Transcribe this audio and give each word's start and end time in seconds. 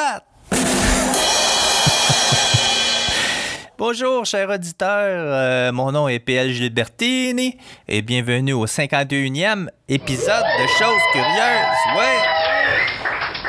Bonjour, 3.78 4.26
chers 4.26 4.50
auditeurs. 4.50 4.90
Euh, 5.00 5.72
mon 5.72 5.94
nom 5.94 6.10
est 6.10 6.20
PL 6.20 6.52
Gilbertini 6.52 7.58
et 7.88 8.02
bienvenue 8.02 8.52
au 8.52 8.66
51e 8.66 9.70
épisode 9.88 10.44
de 10.44 10.68
Choses 10.78 11.02
Curieuses. 11.14 11.98
Ouais! 11.98 12.18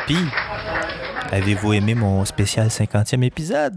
Puis, 0.07 0.25
avez-vous 1.33 1.73
aimé 1.73 1.97
mon 1.97 2.25
spécial 2.25 2.69
50e 2.69 3.25
épisode? 3.25 3.75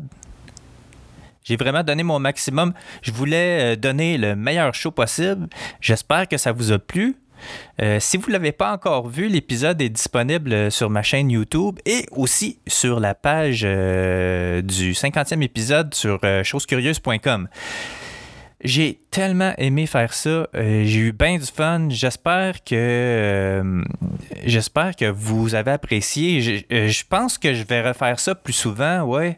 J'ai 1.43 1.57
vraiment 1.57 1.83
donné 1.83 2.03
mon 2.03 2.19
maximum. 2.19 2.73
Je 3.01 3.11
voulais 3.11 3.73
euh, 3.73 3.75
donner 3.75 4.19
le 4.19 4.35
meilleur 4.35 4.75
show 4.75 4.91
possible. 4.91 5.47
J'espère 5.81 6.27
que 6.27 6.37
ça 6.37 6.51
vous 6.51 6.71
a 6.71 6.77
plu. 6.77 7.17
Euh, 7.81 7.99
si 7.99 8.17
vous 8.17 8.27
ne 8.27 8.33
l'avez 8.33 8.51
pas 8.51 8.71
encore 8.71 9.07
vu, 9.07 9.27
l'épisode 9.27 9.81
est 9.81 9.89
disponible 9.89 10.53
euh, 10.53 10.69
sur 10.69 10.89
ma 10.89 11.01
chaîne 11.01 11.29
YouTube 11.29 11.79
et 11.85 12.05
aussi 12.11 12.59
sur 12.67 12.99
la 12.99 13.15
page 13.15 13.63
euh, 13.65 14.61
du 14.61 14.93
50e 14.93 15.41
épisode 15.41 15.93
sur 15.93 16.19
euh, 16.23 16.43
chosescurieuses.com. 16.43 17.47
J'ai 18.63 19.01
tellement 19.11 19.53
aimé 19.57 19.87
faire 19.87 20.13
ça. 20.13 20.47
J'ai 20.53 20.99
eu 20.99 21.11
bien 21.11 21.37
du 21.37 21.45
fun. 21.45 21.87
J'espère 21.89 22.63
que 22.63 23.83
j'espère 24.45 24.95
que 24.95 25.11
vous 25.11 25.53
avez 25.53 25.71
apprécié. 25.71 26.39
Je, 26.41 27.03
pense 27.09 27.37
que 27.37 27.53
je 27.53 27.65
vais 27.65 27.85
refaire 27.85 28.21
ça 28.21 28.35
plus 28.35 28.53
souvent, 28.53 29.01
ouais. 29.01 29.37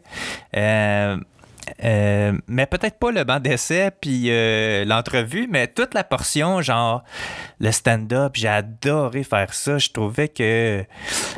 Euh, 1.84 2.32
mais 2.46 2.66
peut-être 2.66 2.98
pas 2.98 3.10
le 3.10 3.24
banc 3.24 3.40
d'essai 3.40 3.90
puis 4.00 4.26
euh, 4.28 4.84
l'entrevue, 4.84 5.48
mais 5.50 5.66
toute 5.66 5.94
la 5.94 6.04
portion, 6.04 6.62
genre 6.62 7.02
le 7.60 7.72
stand-up, 7.72 8.32
j'ai 8.34 8.48
adoré 8.48 9.24
faire 9.24 9.54
ça. 9.54 9.78
Je 9.78 9.90
trouvais 9.90 10.28
que 10.28 10.84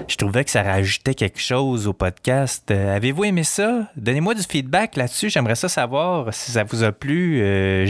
je 0.07 0.17
trouvais 0.17 0.45
que 0.45 0.51
ça 0.51 0.63
rajoutait 0.63 1.15
quelque 1.15 1.41
chose 1.41 1.87
au 1.87 1.93
podcast. 1.93 2.71
Euh, 2.71 2.97
Avez-vous 2.97 3.25
aimé 3.25 3.45
ça? 3.45 3.89
Donnez-moi 3.97 4.35
du 4.35 4.43
feedback 4.43 4.97
là-dessus. 4.97 5.31
J'aimerais 5.31 5.55
ça 5.55 5.69
savoir 5.69 6.33
si 6.33 6.53
ça 6.53 6.65
vous 6.65 6.83
a 6.83 6.93
plu. 6.93 7.41
Euh, 7.43 7.87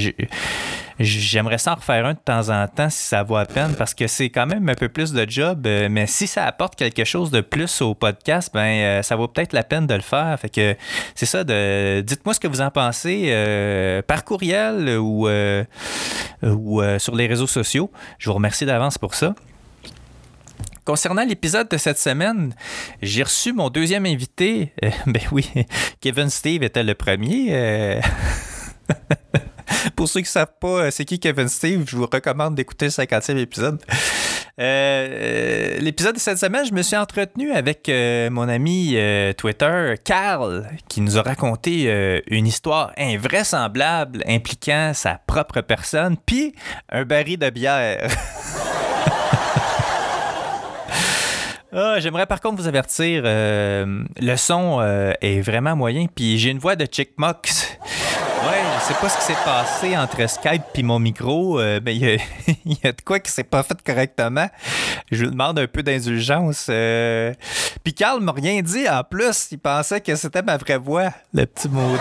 J'aimerais 0.99 1.59
ça 1.59 1.73
en 1.73 1.75
refaire 1.77 2.05
un 2.07 2.15
de 2.15 2.19
temps 2.19 2.49
en 2.49 2.67
temps 2.67 2.91
si 2.91 3.05
ça 3.05 3.23
vaut 3.23 3.37
la 3.37 3.47
peine 3.47 3.75
parce 3.77 3.95
que 3.95 4.09
c'est 4.09 4.31
quand 4.31 4.47
même 4.47 4.69
un 4.69 4.75
peu 4.75 4.89
plus 4.89 5.13
de 5.13 5.25
job. 5.29 5.65
euh, 5.67 5.89
mais 5.89 6.09
si 6.09 6.27
ça 6.27 6.45
apporte 6.45 6.75
quelque 6.75 7.05
chose 7.05 7.31
de 7.31 7.41
plus 7.41 7.83
au 7.83 7.95
podcast, 7.95 8.51
ben 8.53 8.67
euh, 8.67 9.03
ça 9.03 9.15
vaut 9.15 9.29
peut-être 9.29 9.53
la 9.53 9.63
peine 9.63 9.87
de 9.87 9.95
le 9.95 10.01
faire. 10.01 10.37
Fait 10.41 10.49
que 10.49 10.77
c'est 11.15 11.27
ça. 11.27 11.45
Dites-moi 11.45 12.35
ce 12.35 12.41
que 12.41 12.49
vous 12.49 12.61
en 12.61 12.71
pensez 12.71 13.27
euh, 13.29 14.03
par 14.03 14.25
courriel 14.25 14.99
ou, 14.99 15.29
ou 16.43 16.83
sur 16.99 17.15
les 17.15 17.27
réseaux 17.29 17.47
sociaux. 17.47 17.93
Je 18.19 18.29
vous 18.29 18.35
remercie 18.35 18.67
d'avance 18.67 18.99
pour 18.99 19.15
ça. 19.15 19.35
Concernant 20.85 21.25
l'épisode 21.25 21.69
de 21.69 21.77
cette 21.77 21.99
semaine, 21.99 22.55
j'ai 23.03 23.23
reçu 23.23 23.53
mon 23.53 23.69
deuxième 23.69 24.07
invité. 24.07 24.73
Ben 25.07 25.23
oui, 25.31 25.49
Kevin 26.01 26.29
Steve 26.31 26.63
était 26.65 26.83
le 26.83 26.95
premier. 26.95 28.01
Pour 29.97 30.09
ceux 30.09 30.21
qui 30.21 30.27
ne 30.27 30.31
savent 30.31 30.53
pas 30.61 30.69
euh, 30.69 30.91
c'est 30.91 31.05
qui 31.05 31.19
Kevin 31.19 31.49
Steve, 31.49 31.85
je 31.89 31.97
vous 31.97 32.07
recommande 32.11 32.55
d'écouter 32.55 32.87
le 32.87 32.91
50e 32.91 33.37
épisode. 33.39 33.81
Euh, 34.61 34.63
euh, 34.63 35.79
L'épisode 35.79 36.15
de 36.17 36.21
cette 36.21 36.39
semaine, 36.39 36.67
je 36.67 36.73
me 36.73 36.83
suis 36.83 36.97
entretenu 36.97 37.53
avec 37.53 37.89
mon 37.89 38.49
ami 38.49 38.97
Twitter, 39.37 39.95
Carl, 40.05 40.69
qui 40.89 41.01
nous 41.01 41.17
a 41.17 41.23
raconté 41.23 42.23
une 42.29 42.47
histoire 42.47 42.93
invraisemblable 42.99 44.23
impliquant 44.27 44.93
sa 44.95 45.21
propre 45.27 45.61
personne, 45.61 46.17
puis 46.27 46.55
un 46.91 47.05
baril 47.05 47.39
de 47.39 47.51
bière. 47.51 48.09
Ah, 51.71 52.01
J'aimerais 52.01 52.25
par 52.25 52.41
contre 52.41 52.63
vous 52.63 52.67
avertir, 52.67 53.23
le 53.25 54.37
son 54.37 54.81
est 55.21 55.43
vraiment 55.43 55.77
moyen, 55.77 56.07
puis 56.13 56.39
j'ai 56.39 56.49
une 56.49 56.59
voix 56.59 56.77
de 56.77 56.87
Chickmox. 56.91 57.79
Je 58.81 58.95
sais 58.95 59.01
pas 59.01 59.09
ce 59.09 59.19
qui 59.19 59.25
s'est 59.25 59.45
passé 59.45 59.97
entre 59.99 60.29
Skype 60.29 60.63
puis 60.73 60.83
mon 60.83 60.99
micro, 60.99 61.59
euh, 61.61 61.81
mais 61.85 61.97
il 61.97 62.05
y, 62.05 62.15
a- 62.15 62.23
il 62.65 62.79
y 62.83 62.87
a 62.87 62.93
de 62.93 63.01
quoi 63.03 63.19
qui 63.21 63.31
s'est 63.31 63.45
pas 63.45 63.63
fait 63.63 63.81
correctement. 63.85 64.49
Je 65.11 65.25
lui 65.25 65.31
demande 65.31 65.59
un 65.59 65.67
peu 65.67 65.83
d'indulgence. 65.83 66.67
euh. 66.71 67.35
Puis 67.85 67.93
Carl 67.95 68.21
m'a 68.23 68.33
rien 68.33 68.63
dit 68.63 68.89
en 68.89 69.03
plus, 69.05 69.49
il 69.51 69.59
pensait 69.59 70.01
que 70.01 70.15
c'était 70.17 70.43
ma 70.43 70.57
vraie 70.57 70.79
voix, 70.79 71.11
le 71.35 71.45
petit 71.47 71.69
maudit. 71.69 71.99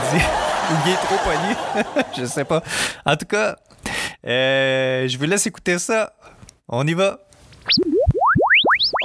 Ou 0.71 0.73
il 0.85 0.91
est 0.91 0.95
trop 0.95 1.17
poli, 1.23 2.05
je 2.17 2.25
sais 2.25 2.45
pas. 2.45 2.61
En 3.05 3.15
tout 3.15 3.25
cas, 3.25 3.55
euh, 4.25 5.07
je 5.07 5.17
vous 5.17 5.25
laisse 5.25 5.45
écouter 5.47 5.79
ça. 5.79 6.13
On 6.69 6.85
y 6.85 6.93
va. 6.93 7.19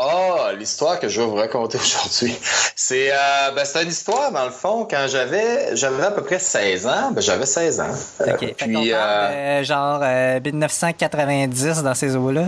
Ah, 0.05 0.53
l'histoire 0.59 0.99
que 0.99 1.09
je 1.09 1.21
vais 1.21 1.27
vous 1.27 1.37
raconter 1.37 1.79
aujourd'hui. 1.83 2.37
C'est 2.75 3.13
euh, 3.13 3.51
ben, 3.55 3.65
c'est 3.65 3.83
une 3.83 3.89
histoire, 3.91 4.33
dans 4.33 4.45
le 4.45 4.51
fond, 4.51 4.87
quand 4.91 5.07
j'avais 5.09 5.77
j'avais 5.77 6.05
à 6.05 6.11
peu 6.11 6.23
près 6.25 6.39
16 6.41 6.87
ans. 6.87 7.11
Ben, 7.13 7.21
j'avais 7.21 7.47
16 7.47 7.81
ans. 7.81 7.87
Euh, 8.23 8.33
OK. 8.35 8.55
Puis, 8.57 8.73
parle 8.73 8.89
euh, 8.93 9.61
de, 9.61 9.65
genre 9.65 10.01
euh, 10.03 10.41
1990 10.45 11.83
dans 11.83 11.95
ces 11.95 12.17
eaux-là. 12.17 12.47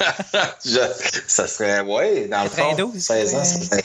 je- 0.64 0.78
ça 1.28 1.46
serait, 1.46 1.80
ouais, 1.80 2.26
dans 2.26 2.42
le 2.42 2.48
fond, 2.48 2.70
92, 2.70 3.00
16 3.00 3.34
ans, 3.36 3.44
ça 3.44 3.60
serait 3.60 3.84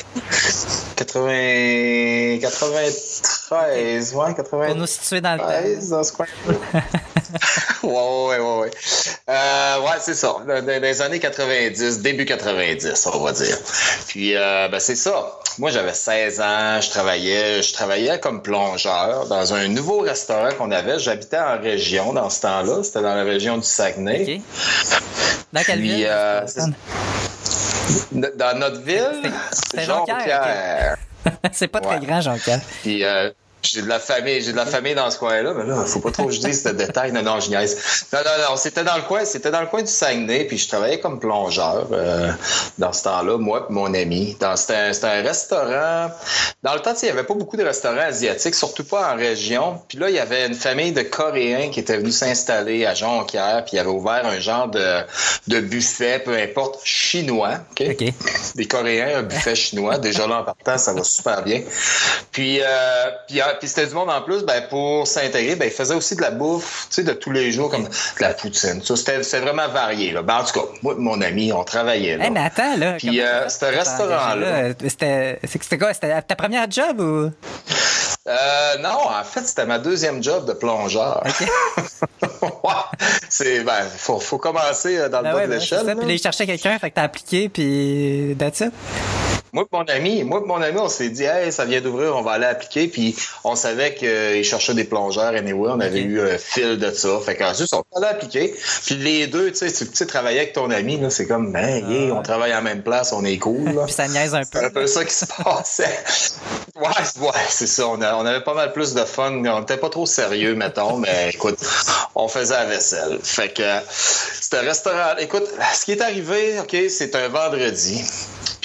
80, 0.96 2.40
93, 2.42 4.14
ouais, 4.16 4.34
93. 4.34 4.68
Pour 4.68 4.76
nous 4.76 4.88
situer 4.88 5.22
dans 5.22 5.34
le 5.34 5.40
temps. 5.40 5.90
dans 5.98 6.04
ce 6.04 6.12
coin. 6.14 6.26
ouais, 7.88 8.38
ouais, 8.38 8.40
ouais, 8.40 8.60
ouais. 8.62 8.72
Euh, 9.30 9.80
ouais, 9.82 9.98
c'est 10.00 10.14
ça. 10.14 10.36
Dans, 10.48 10.66
les 10.66 11.02
années 11.02 11.20
90, 11.20 12.02
début 12.02 12.26
90, 12.26 13.08
on 13.14 13.20
va 13.20 13.32
dire. 13.32 13.58
Puis, 14.08 14.36
euh, 14.36 14.68
ben, 14.70 14.80
c'est 14.80 14.96
ça. 14.96 15.32
Moi, 15.58 15.72
j'avais 15.72 15.94
16 15.94 16.40
ans, 16.42 16.82
je 16.82 16.90
travaillais, 16.90 17.62
je 17.62 17.74
travaillais 17.74 18.20
comme 18.20 18.42
plongeur 18.42 19.28
dans 19.28 19.54
un 19.54 19.68
nouveau 19.68 20.00
restaurant 20.00 20.50
qu'on 20.58 20.72
avait. 20.72 21.00
J'habitais 21.00 21.40
en 21.40 21.60
région 21.60 22.14
dans 22.14 22.30
ce 22.30 22.42
temps-là. 22.42 22.84
C'était 22.84 23.02
dans 23.02 23.16
la 23.16 23.24
région 23.24 23.58
du 23.58 23.66
Saguenay. 23.66 24.42
Dans 25.54 25.64
quelle 25.64 25.80
Puis, 25.80 25.90
ville? 25.90 26.08
euh? 26.10 26.42
Dans 28.12 28.58
notre 28.60 28.82
ville, 28.82 29.32
Jonquière. 29.78 30.98
C'est 31.52 31.68
pas 31.68 31.82
très 31.82 32.00
ouais. 32.00 32.06
grand, 32.06 32.22
Jean-Pierre. 32.22 32.62
Puis 32.82 33.04
euh, 33.04 33.32
j'ai 33.64 33.82
de 33.82 33.88
la 33.88 34.00
famille, 34.00 34.42
j'ai 34.42 34.52
de 34.52 34.58
la 34.58 34.66
famille 34.66 34.96
dans 34.96 35.10
ce 35.12 35.18
coin-là, 35.18 35.54
mais 35.54 35.66
là, 35.66 35.84
faut 35.86 36.00
pas 36.00 36.12
trop 36.12 36.26
que 36.26 36.32
je 36.32 36.40
dise 36.40 36.64
ce 36.64 36.70
détail. 36.70 37.12
Non, 37.12 37.22
non, 37.22 37.40
je 37.40 37.50
niaise. 37.50 37.78
Non, 38.14 38.20
non, 38.20 38.50
non, 38.50 38.56
c'était 38.58 38.84
dans 38.84 38.96
le 38.96 39.02
coin, 39.04 39.26
c'était 39.26 39.52
dans 39.52 39.62
le 39.62 39.68
coin 39.68 39.82
du 39.82 39.92
Saguenay, 39.92 40.46
puis 40.46 40.58
je 40.58 40.68
travaillais 40.68 41.00
comme 41.00 41.20
plongeur 41.20 41.88
euh, 41.92 42.32
dans 42.78 42.94
ce 42.94 43.04
temps-là, 43.04 43.38
moi 43.38 43.68
et 43.70 43.74
mon 43.74 43.94
ami. 43.94 44.38
C'était 44.56 44.76
un, 44.76 44.92
un 45.04 45.22
restaurant. 45.22 46.12
Dans 46.64 46.74
le 46.74 46.80
temps, 46.80 46.94
il 47.02 47.08
y 47.08 47.12
avait 47.12 47.24
pas 47.24 47.34
beaucoup 47.34 47.58
de 47.58 47.64
restaurants 47.64 47.98
asiatiques, 47.98 48.56
surtout 48.56 48.84
pas 48.84 49.14
en 49.14 49.18
région. 49.18 49.82
Puis 49.88 49.98
là, 49.98 50.10
il 50.10 50.16
y 50.16 50.20
avait 50.20 50.48
une 50.48 50.56
famille 50.56 50.92
de 50.92 51.02
Coréens 51.02 51.70
qui 51.70 51.80
était 51.80 51.98
venue 51.98 52.12
s'installer 52.12 52.86
à 52.86 52.94
Jonquière, 52.94 53.64
puis 53.66 53.78
ils 53.78 53.80
avaient 53.80 53.90
ouvert 53.90 54.26
un 54.26 54.40
genre 54.40 54.68
de, 54.68 55.02
de 55.48 55.60
buffet, 55.60 56.20
peu 56.20 56.36
importe, 56.36 56.80
chinois. 56.84 57.56
OK? 57.72 57.88
OK. 57.92 58.14
des 58.56 58.66
Coréens, 58.66 59.20
un 59.20 59.24
buffet 59.24 59.56
chinois. 59.56 59.98
Déjà 59.98 60.28
là, 60.28 60.40
en 60.40 60.44
partant, 60.44 60.78
ça 60.78 60.94
va 60.94 61.04
super 61.04 61.44
bien. 61.44 61.62
Puis, 62.32 62.62
euh, 62.62 62.66
puis 63.28 63.42
puis 63.60 63.68
c'était 63.68 63.88
du 63.88 63.94
monde 63.94 64.10
en 64.10 64.22
plus, 64.22 64.44
ben, 64.44 64.62
pour 64.70 65.08
s'intégrer, 65.08 65.56
ben, 65.56 65.66
il 65.66 65.72
faisait 65.72 65.96
aussi 65.96 66.16
de 66.16 66.22
la 66.22 66.32
bouffe, 66.32 66.88
tu 66.90 66.96
sais, 66.96 67.04
de 67.04 67.14
tous 67.14 67.32
les 67.32 67.52
jours, 67.52 67.70
comme 67.70 67.86
de 67.86 68.22
la 68.22 68.34
poutine. 68.34 68.82
Ça, 68.84 68.96
c'était, 68.96 69.40
vraiment 69.40 69.68
varié, 69.68 70.12
là. 70.12 70.22
Ben, 70.22 70.40
en 70.40 70.44
tout 70.44 70.60
cas, 70.60 70.66
moi 70.82 70.96
et 70.98 71.02
mon 71.02 71.22
ami, 71.22 71.52
on 71.54 71.64
travaillait, 71.64 72.18
là. 72.18 72.26
Hey, 72.26 72.32
mais 72.32 72.42
attends, 72.42 72.78
là. 72.78 72.94
Puis, 72.94 73.22
euh, 73.22 73.48
ce 73.50 73.66
restaurant-là-? 73.66 74.74
C'était, 74.88 75.40
c'était 75.44 75.78
quoi? 75.78 75.94
C'était 75.94 76.22
ta 76.22 76.36
première 76.36 76.70
job 76.70 77.00
ou? 77.00 77.32
Euh, 78.28 78.78
non, 78.80 79.08
en 79.08 79.24
fait, 79.24 79.42
c'était 79.48 79.66
ma 79.66 79.80
deuxième 79.80 80.22
job 80.22 80.46
de 80.46 80.54
plongeur. 80.54 81.24
ouais, 82.42 82.72
c'est, 83.30 83.64
ben, 83.64 83.84
faut, 83.96 84.20
faut 84.20 84.38
commencer 84.38 84.98
euh, 84.98 85.10
dans 85.10 85.20
le 85.20 85.24
Ben 85.24 85.32
bas 85.32 85.38
ouais, 85.38 85.46
de 85.46 85.52
ben, 85.52 85.60
l'échelle. 85.60 85.96
Puis 85.98 86.08
là, 86.08 86.18
cherchait 86.18 86.46
quelqu'un, 86.46 86.78
fait 86.78 86.90
que 86.90 86.96
t'as 86.96 87.04
appliqué, 87.04 87.48
puis 87.48 88.36
that's 88.38 88.60
it. 88.60 88.74
Moi 89.54 89.64
et 89.64 89.76
mon 89.76 89.84
ami, 89.86 90.24
moi 90.24 90.42
et 90.44 90.48
mon 90.48 90.62
ami, 90.62 90.78
on 90.78 90.90
s'est 90.90 91.10
dit, 91.10 91.24
hey, 91.24 91.52
ça 91.52 91.66
vient 91.66 91.80
d'ouvrir, 91.82 92.16
on 92.16 92.22
va 92.22 92.32
aller 92.34 92.46
appliquer. 92.46 92.88
Puis 92.88 93.16
on 93.44 93.56
savait 93.56 93.94
qu'ils 93.96 94.44
cherchaient 94.44 94.74
des 94.74 94.84
plongeurs. 94.84 95.34
Anyway, 95.34 95.70
on 95.72 95.80
avait 95.80 96.02
eu 96.02 96.20
un 96.22 96.38
fil 96.38 96.78
de 96.78 96.92
ça. 96.92 97.20
Fait 97.26 97.36
qu'ensuite, 97.36 97.74
on 97.74 97.84
allait 97.98 98.08
appliquer. 98.08 98.54
Puis 98.86 98.96
les 98.96 99.28
deux, 99.28 99.52
tu 99.52 99.70
sais, 99.70 99.86
tu 99.88 100.06
travailler 100.06 100.40
avec 100.40 100.54
ton 100.54 100.70
ami, 100.70 101.00
là, 101.00 101.10
c'est 101.10 101.28
comme, 101.28 101.52
ben, 101.52 101.84
Ah 101.88 101.92
yeah, 101.92 102.14
on 102.14 102.22
travaille 102.22 102.54
en 102.54 102.62
même 102.62 102.84
place, 102.84 103.14
on 103.14 103.24
est 103.26 103.38
cool. 103.38 103.74
Là. 103.74 103.84
Puis 103.86 103.94
ça 103.94 104.08
niaise 104.08 104.36
un 104.36 104.42
peu. 104.42 104.60
C'est 104.60 104.66
un 104.66 104.70
peu 104.70 104.88
ça 104.88 105.06
qui 105.06 105.14
se 105.14 105.26
passait. 105.26 106.00
Ouais, 106.78 106.86
c'est- 107.04 107.20
ouais, 107.20 107.32
c'est 107.50 107.66
ça. 107.66 107.88
On, 107.88 108.00
a- 108.04 108.16
on 108.18 108.24
avait 108.24 108.44
pas 108.44 108.54
mal 108.54 108.72
plus 108.72 108.94
de 108.94 109.04
fun. 109.04 109.32
On 109.44 109.60
n'était 109.62 109.78
pas 109.78 109.90
trop 109.90 110.06
sérieux, 110.06 110.54
mettons, 110.54 110.98
mais 111.00 111.32
écoute, 111.34 111.58
on 112.14 112.28
faisait 112.28 112.54
la 112.54 112.66
vaisselle. 112.66 113.18
Fait 113.24 113.52
que 113.52 113.64
c'était 113.90 114.58
un 114.58 114.62
restaurant. 114.62 115.16
Écoute, 115.18 115.46
ce 115.74 115.86
qui 115.86 115.94
est 115.94 116.02
arrivé, 116.02 116.60
OK, 116.60 116.78
c'est 116.90 117.16
un 117.16 117.30
vendredi. 117.30 118.04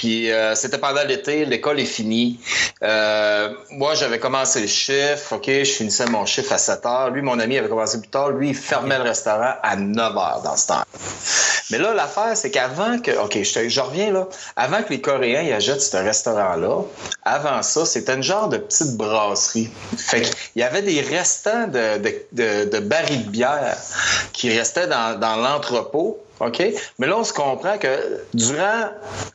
Puis 0.03 0.29
euh, 0.33 0.53
c'était 0.53 0.79
pendant 0.79 1.05
l'été, 1.05 1.45
l'école 1.45 1.79
est 1.79 1.85
finie. 1.85 2.37
Euh, 2.83 3.53
moi, 3.69 3.95
j'avais 3.95 4.19
commencé 4.19 4.59
le 4.59 4.67
chiffre, 4.67 5.37
OK, 5.37 5.45
je 5.47 5.63
finissais 5.63 6.07
mon 6.07 6.25
chiffre 6.25 6.51
à 6.51 6.57
7 6.57 6.85
heures. 6.85 7.09
Lui, 7.09 7.21
mon 7.21 7.39
ami 7.39 7.57
avait 7.57 7.69
commencé 7.69 8.01
plus 8.01 8.09
tard. 8.09 8.31
Lui, 8.31 8.49
il 8.49 8.55
fermait 8.55 8.97
le 8.97 9.05
restaurant 9.05 9.53
à 9.63 9.77
9 9.77 10.17
heures 10.17 10.41
dans 10.43 10.57
ce 10.57 10.67
temps. 10.67 10.83
Mais 11.71 11.77
là, 11.77 11.93
l'affaire, 11.93 12.35
c'est 12.35 12.51
qu'avant 12.51 12.99
que. 12.99 13.11
OK, 13.11 13.41
je, 13.43 13.79
reviens 13.79 14.11
là. 14.11 14.27
Avant 14.57 14.83
que 14.83 14.89
les 14.89 14.99
Coréens 14.99 15.43
y 15.43 15.53
achètent 15.53 15.81
ce 15.81 15.95
restaurant-là, 15.95 16.81
avant 17.23 17.63
ça, 17.63 17.85
c'était 17.85 18.15
une 18.15 18.23
genre 18.23 18.49
de 18.49 18.57
petite 18.57 18.97
brasserie. 18.97 19.69
Fait 19.97 20.19
qu'il 20.19 20.33
y 20.57 20.63
avait 20.63 20.81
des 20.81 20.99
restants 20.99 21.67
de, 21.67 22.79
barils 22.79 23.23
de 23.23 23.29
bière 23.29 23.77
qui 24.33 24.49
restaient 24.49 24.87
dans 24.87 25.41
l'entrepôt. 25.41 26.19
OK? 26.47 26.61
Mais 26.99 27.07
là, 27.07 27.17
on 27.17 27.23
se 27.23 27.33
comprend 27.33 27.77
que 27.77 27.87
durant, 28.33 28.89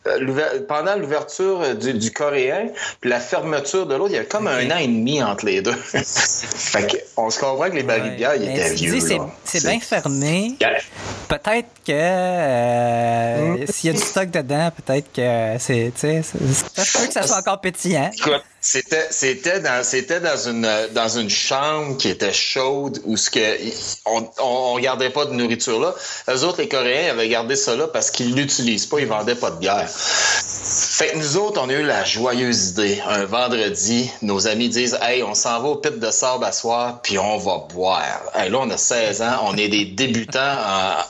euh, 0.06 0.60
pendant 0.68 0.96
l'ouverture 0.96 1.62
euh, 1.62 1.74
du, 1.74 1.94
du 1.94 2.10
coréen, 2.12 2.68
puis 3.00 3.10
la 3.10 3.20
fermeture 3.20 3.86
de 3.86 3.94
l'autre, 3.94 4.10
il 4.10 4.14
y 4.14 4.18
avait 4.18 4.26
comme 4.26 4.46
un 4.46 4.70
an 4.70 4.76
et 4.78 4.86
demi 4.86 5.22
entre 5.22 5.46
les 5.46 5.62
deux. 5.62 5.72
fait 5.92 7.06
qu'on 7.14 7.30
se 7.30 7.38
comprend 7.38 7.70
que 7.70 7.76
les 7.76 7.82
barils 7.82 8.12
de 8.12 8.16
bière, 8.16 8.34
ils 8.36 8.48
étaient 8.50 8.74
vieux. 8.74 9.00
c'est, 9.44 9.64
bien 9.64 9.80
fermé. 9.80 10.56
Yeah. 10.60 10.78
Peut-être 11.28 11.68
que 11.86 11.92
euh, 11.92 13.38
Hmm. 13.38 13.66
s'il 13.68 13.90
y 13.90 13.94
a 13.94 13.96
du 13.96 14.04
stock 14.04 14.30
dedans, 14.30 14.70
peut-être 14.84 15.12
que 15.12 15.56
c'est, 15.58 15.92
ça 15.96 16.84
se 16.84 16.98
peut 16.98 17.06
que 17.06 17.12
ça 17.12 17.22
soit 17.22 17.38
encore 17.38 17.60
pétillant. 17.60 18.10
Écoute, 18.16 18.42
c'était 18.60 19.06
c'était 19.10 19.60
dans 19.60 19.84
c'était 19.84 20.20
dans 20.20 20.36
une 20.48 20.68
dans 20.92 21.08
une 21.08 21.30
chambre 21.30 21.96
qui 21.96 22.08
était 22.08 22.32
chaude 22.32 23.00
où 23.04 23.16
ce 23.16 23.30
que 23.30 23.56
on, 24.04 24.20
on, 24.40 24.74
on 24.74 24.78
gardait 24.78 25.10
pas 25.10 25.26
de 25.26 25.32
nourriture 25.32 25.78
là. 25.80 25.94
Les 26.26 26.42
autres 26.44 26.60
les 26.60 26.68
Coréens 26.68 27.10
avaient 27.12 27.28
gardé 27.28 27.54
ça 27.56 27.76
là 27.76 27.86
parce 27.86 28.10
qu'ils 28.10 28.34
l'utilisent 28.34 28.86
pas, 28.86 28.98
ils 29.00 29.06
vendaient 29.06 29.36
pas 29.36 29.50
de 29.50 29.56
bière. 29.58 29.88
Fait 29.88 31.08
que 31.12 31.18
nous 31.18 31.36
autres, 31.36 31.60
on 31.64 31.68
a 31.68 31.72
eu 31.72 31.84
la 31.84 32.04
joyeuse 32.04 32.70
idée. 32.70 33.00
Un 33.06 33.24
vendredi, 33.24 34.10
nos 34.22 34.48
amis 34.48 34.68
disent 34.68 34.98
Hey, 35.00 35.22
on 35.22 35.34
s'en 35.34 35.60
va 35.62 35.68
au 35.68 35.76
pit 35.76 35.96
de 35.98 36.10
sable 36.10 36.44
à 36.44 36.52
soir, 36.52 37.00
puis 37.02 37.18
on 37.18 37.38
va 37.38 37.64
boire. 37.72 38.22
Hey, 38.34 38.50
là, 38.50 38.58
on 38.60 38.70
a 38.70 38.76
16 38.76 39.22
ans, 39.22 39.38
on 39.44 39.56
est 39.56 39.68
des 39.68 39.84
débutants 39.84 40.40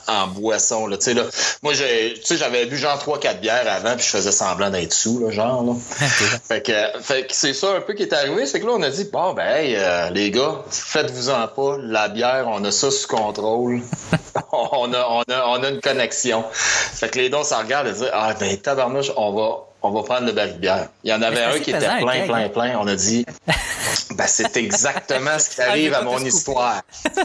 en, 0.07 0.13
en 0.13 0.27
boisson. 0.27 0.85
Là. 0.87 0.97
Là, 1.07 1.23
moi, 1.63 1.73
j'ai- 1.73 2.21
j'avais 2.37 2.67
bu 2.67 2.77
genre 2.77 2.99
3-4 3.03 3.39
bières 3.41 3.65
avant, 3.67 3.95
puis 3.95 4.05
je 4.05 4.09
faisais 4.11 4.31
semblant 4.31 4.69
d'être 4.69 4.93
sous, 4.93 5.19
là, 5.19 5.31
genre. 5.31 5.63
Là. 5.63 5.73
Fait 6.47 6.61
que, 6.61 6.73
fait 7.01 7.27
que 7.27 7.33
c'est 7.39 7.53
ça 7.53 7.77
un 7.77 7.79
peu 7.79 7.93
qui 7.93 8.03
est 8.03 8.11
arrivé. 8.11 8.45
C'est 8.45 8.59
que 8.59 8.65
là, 8.65 8.73
on 8.75 8.81
a 8.81 8.89
dit, 8.89 9.05
bon, 9.05 9.33
ben, 9.33 9.47
hey, 9.47 9.75
euh, 9.77 10.09
les 10.09 10.29
gars, 10.29 10.61
faites-vous-en 10.69 11.47
pas. 11.47 11.77
La 11.79 12.09
bière, 12.09 12.45
on 12.47 12.61
a 12.65 12.71
ça 12.71 12.91
sous 12.91 13.07
contrôle. 13.07 13.81
on, 14.51 14.93
a, 14.93 15.07
on, 15.09 15.21
a, 15.21 15.47
on 15.47 15.63
a 15.63 15.69
une 15.69 15.79
connexion. 15.79 16.43
Fait 16.51 17.09
que 17.09 17.17
les 17.17 17.33
on 17.33 17.45
s'en 17.45 17.59
regarde 17.59 17.87
et 17.87 17.93
dit, 17.93 18.05
ah, 18.11 18.33
ben, 18.37 18.57
tabarnouche, 18.57 19.13
on 19.15 19.31
va, 19.31 19.68
on 19.81 19.91
va 19.91 20.03
prendre 20.03 20.25
le 20.25 20.31
baril 20.31 20.53
de 20.53 20.59
bière. 20.59 20.89
Il 21.03 21.09
y 21.09 21.13
en 21.13 21.21
avait 21.21 21.43
un 21.43 21.59
qui 21.59 21.71
était 21.71 21.79
plein, 21.79 22.25
plein, 22.25 22.49
plein. 22.49 22.77
On 22.79 22.87
a 22.87 22.95
dit, 22.95 23.25
ben, 24.15 24.27
c'est 24.27 24.57
exactement 24.57 25.39
ce 25.39 25.49
qui 25.49 25.61
Ah, 25.61 25.69
arrive 25.69 25.93
à 25.93 26.01
mon 26.01 26.19
histoire. 26.19 26.81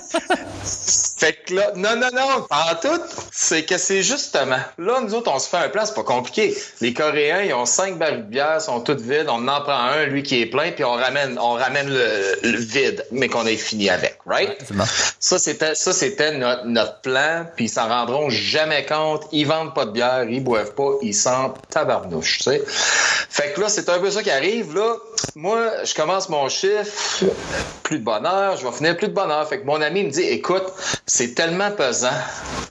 Fait 1.25 1.33
que 1.33 1.55
là, 1.55 1.73
non, 1.77 1.97
non, 1.97 2.09
non, 2.15 2.47
en 2.51 2.75
tout, 2.81 3.01
c'est 3.33 3.65
que 3.65 3.79
c'est 3.79 4.03
justement, 4.03 4.59
là, 4.79 5.01
nous 5.01 5.15
autres, 5.15 5.31
on 5.33 5.39
se 5.39 5.49
fait 5.49 5.57
un 5.59 5.69
plan, 5.69 5.85
c'est 5.87 5.95
pas 5.95 6.03
compliqué. 6.03 6.55
Les 6.81 6.93
Coréens, 6.93 7.43
ils 7.43 7.55
ont 7.55 7.67
cinq 7.67 7.99
barils 7.99 8.19
de 8.19 8.31
bière, 8.31 8.61
sont 8.61 8.81
toutes 8.81 9.01
vides, 9.01 9.29
on 9.29 9.47
en 9.49 9.61
prend 9.63 9.73
un, 9.75 10.05
lui 10.05 10.23
qui 10.23 10.41
est 10.41 10.47
plein, 10.47 10.73
puis 10.73 10.85
on 10.85 10.93
ramène, 10.93 11.39
on 11.39 11.53
ramène 11.53 11.89
le, 11.89 12.51
le 12.51 12.59
vide, 12.59 13.07
mais 13.11 13.29
qu'on 13.29 13.47
ait 13.47 13.57
fini 13.57 13.89
avec, 13.89 14.19
right? 14.27 14.71
Bon. 14.73 14.85
Ça, 15.19 15.39
c'était, 15.39 15.75
ça, 15.75 15.93
c'était 15.93 16.37
notre, 16.37 16.67
notre 16.67 17.01
plan, 17.01 17.47
puis 17.57 17.67
ils 17.67 17.71
s'en 17.71 17.89
rendront 17.89 18.29
jamais 18.29 18.85
compte. 18.85 19.23
Ils 19.33 19.47
vendent 19.47 19.75
pas 19.75 19.87
de 19.87 19.93
bière, 19.93 20.25
ils 20.25 20.43
boivent 20.43 20.75
pas, 20.75 20.91
ils 21.03 21.15
sentent 21.15 21.57
tabarnouche, 21.71 22.41
tu 22.45 22.51
sais. 22.51 22.63
Fait 22.67 23.53
que 23.53 23.61
là, 23.61 23.69
c'est 23.69 23.89
un 23.89 23.99
peu 23.99 24.11
ça 24.11 24.23
qui 24.23 24.31
arrive, 24.31 24.75
là. 24.75 24.97
Moi, 25.35 25.85
je 25.85 25.95
commence 25.95 26.29
mon 26.29 26.49
chiffre, 26.49 27.25
plus 27.83 27.99
de 27.99 28.05
bonheur, 28.05 28.57
je 28.57 28.65
vais 28.67 28.73
finir 28.73 28.97
plus 28.97 29.09
de 29.09 29.13
bonheur. 29.15 29.49
Fait 29.49 29.61
que 29.61 29.67
mon 29.67 29.81
ami 29.81 30.05
me 30.05 30.11
dit, 30.11 30.23
écoute, 30.23 30.65
c'est 31.07 31.35
tellement 31.35 31.71
pesant 31.73 32.11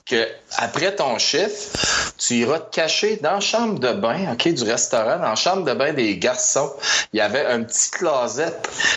que 0.06 0.26
après 0.56 0.94
ton 0.94 1.18
chiffre, 1.18 1.70
tu 2.18 2.34
iras 2.36 2.60
te 2.60 2.74
cacher 2.74 3.16
dans 3.16 3.32
la 3.32 3.40
chambre 3.40 3.78
de 3.78 3.92
bain, 3.92 4.32
OK, 4.32 4.48
du 4.48 4.62
restaurant, 4.64 5.16
dans 5.18 5.28
la 5.28 5.34
chambre 5.34 5.64
de 5.64 5.74
bain 5.74 5.92
des 5.92 6.16
garçons. 6.16 6.72
Il 7.12 7.18
y 7.18 7.20
avait 7.20 7.44
un 7.44 7.62
petit 7.64 7.90
closet. 7.90 8.52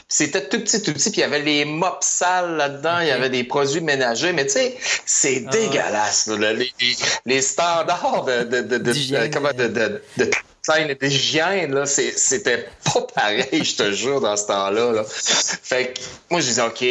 C'était 0.07 0.47
tout 0.47 0.59
petit, 0.61 0.81
tout 0.81 0.93
petit, 0.93 1.09
puis 1.11 1.19
il 1.19 1.23
y 1.23 1.25
avait 1.25 1.41
les 1.41 1.65
mops 1.65 2.05
sales 2.05 2.55
là-dedans, 2.55 2.99
il 3.01 3.07
y 3.07 3.11
avait 3.11 3.29
des 3.29 3.43
produits 3.43 3.81
ménagers, 3.81 4.31
mais 4.33 4.45
tu 4.45 4.53
sais, 4.53 4.77
c'est 5.05 5.43
Ah. 5.47 5.51
dégueulasse, 5.51 6.27
là, 6.27 6.53
les, 6.53 6.71
les- 6.79 6.95
les 7.25 7.41
standards 7.41 8.23
de, 8.25 8.43
de, 8.43 8.61
de, 8.61 8.77
de, 8.77 10.31
D'hygiène, 10.67 10.87
de- 10.87 10.93
comment, 10.93 10.93
de, 10.93 10.93
de, 10.93 10.93
de 10.93 11.05
scène 11.05 11.09
d'hygiène, 11.09 11.73
là, 11.73 11.85
c'était 11.85 12.69
pas 12.93 13.01
pareil, 13.15 13.63
je 13.63 13.75
te 13.75 13.91
jure, 13.93 14.21
dans 14.21 14.35
ce 14.37 14.47
temps-là. 14.47 14.91
Là. 14.91 15.03
Fait 15.07 15.93
que 15.93 16.01
moi, 16.29 16.39
je 16.41 16.45
disais, 16.47 16.61
OK, 16.61 16.85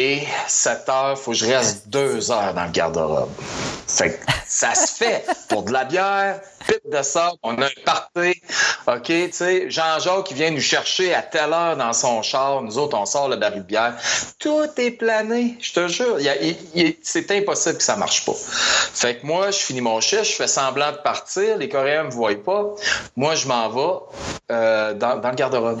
7 0.47 0.89
heures, 0.89 1.19
faut 1.19 1.31
que 1.31 1.37
je 1.37 1.45
reste 1.45 1.87
2 1.89 2.31
heures 2.31 2.53
dans 2.53 2.65
le 2.65 2.71
garde-robe. 2.71 3.31
Fait 3.87 4.11
que 4.11 4.25
ça 4.45 4.75
se 4.75 4.93
fait 4.93 5.25
pour 5.49 5.63
de 5.63 5.71
la 5.71 5.85
bière, 5.85 6.41
pite 6.67 6.81
de 6.91 7.01
sable, 7.01 7.37
on 7.43 7.61
a 7.61 7.65
un 7.65 7.69
party. 7.85 8.41
OK, 8.87 9.03
tu 9.05 9.29
sais, 9.31 9.69
Jean-Jacques 9.69 10.25
qui 10.25 10.33
vient 10.33 10.51
nous 10.51 10.59
chercher 10.61 11.13
à 11.13 11.21
telle 11.21 11.53
heure 11.53 11.77
dans 11.77 11.93
son 11.93 12.21
char, 12.21 12.61
nous 12.61 12.77
autres, 12.77 12.97
on 12.97 13.05
sort 13.05 13.29
le 13.29 13.37
baril 13.37 13.59
de 13.59 13.67
bière. 13.67 13.93
Tout 14.39 14.67
est 14.77 14.91
plané, 14.91 15.57
je 15.61 15.71
te 15.73 15.87
jure. 15.87 16.17
C'est 17.01 17.31
impossible 17.31 17.77
que 17.77 17.83
ça 17.83 17.95
marche 17.95 18.25
pas. 18.25 18.33
Fait 18.35 19.17
que 19.17 19.25
moi, 19.25 19.51
je 19.51 19.57
finis 19.57 19.81
mon 19.81 20.01
chiffre, 20.01 20.23
je 20.23 20.33
fais 20.33 20.47
semblant 20.47 20.91
de 20.91 20.97
partir, 20.97 21.57
les 21.57 21.69
Coréens 21.69 22.03
me 22.03 22.11
voient 22.11 22.35
pas. 22.43 22.65
Moi, 23.15 23.35
je 23.35 23.47
m'en 23.47 23.66
vais 23.69 24.07
euh, 24.51 24.93
dans, 24.93 25.17
dans 25.17 25.29
le 25.29 25.35
garde-robe. 25.35 25.79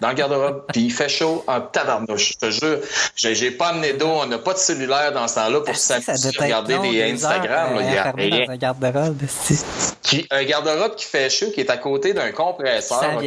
Dans 0.00 0.08
le 0.08 0.14
garde-robe, 0.14 0.64
puis 0.72 0.84
il 0.84 0.90
fait 0.90 1.08
chaud 1.08 1.44
en 1.46 1.60
tabarnouche. 1.60 2.32
Je 2.32 2.38
te 2.46 2.50
jure, 2.50 2.78
j'ai 3.14 3.34
j'ai 3.34 3.50
pas 3.50 3.68
amené 3.68 3.92
d'eau, 3.92 4.08
on 4.08 4.26
n'a 4.26 4.38
pas 4.38 4.54
de 4.54 4.58
cellulaire 4.58 5.12
dans 5.12 5.28
ce 5.28 5.34
temps-là 5.36 5.60
pour 5.60 5.68
Ah, 5.74 5.74
ça 5.76 5.98
regarder 6.40 6.78
des 6.78 7.12
Instagram. 7.12 7.74
là, 7.76 7.82
Il 7.82 7.92
y 7.92 7.96
euh, 7.96 8.02
a 8.02 8.12
rien. 8.12 8.46
dans 8.46 8.52
un 8.52 8.56
garde-robe. 8.56 9.18
Qui- 10.02 10.26
un 10.30 10.44
garde-robe 10.44 10.94
qui 10.96 11.04
fait 11.04 11.28
chaud, 11.30 11.50
qui 11.54 11.60
est 11.60 11.70
à 11.70 11.76
côté 11.76 12.14
d'un 12.14 12.32
compresseur, 12.32 12.98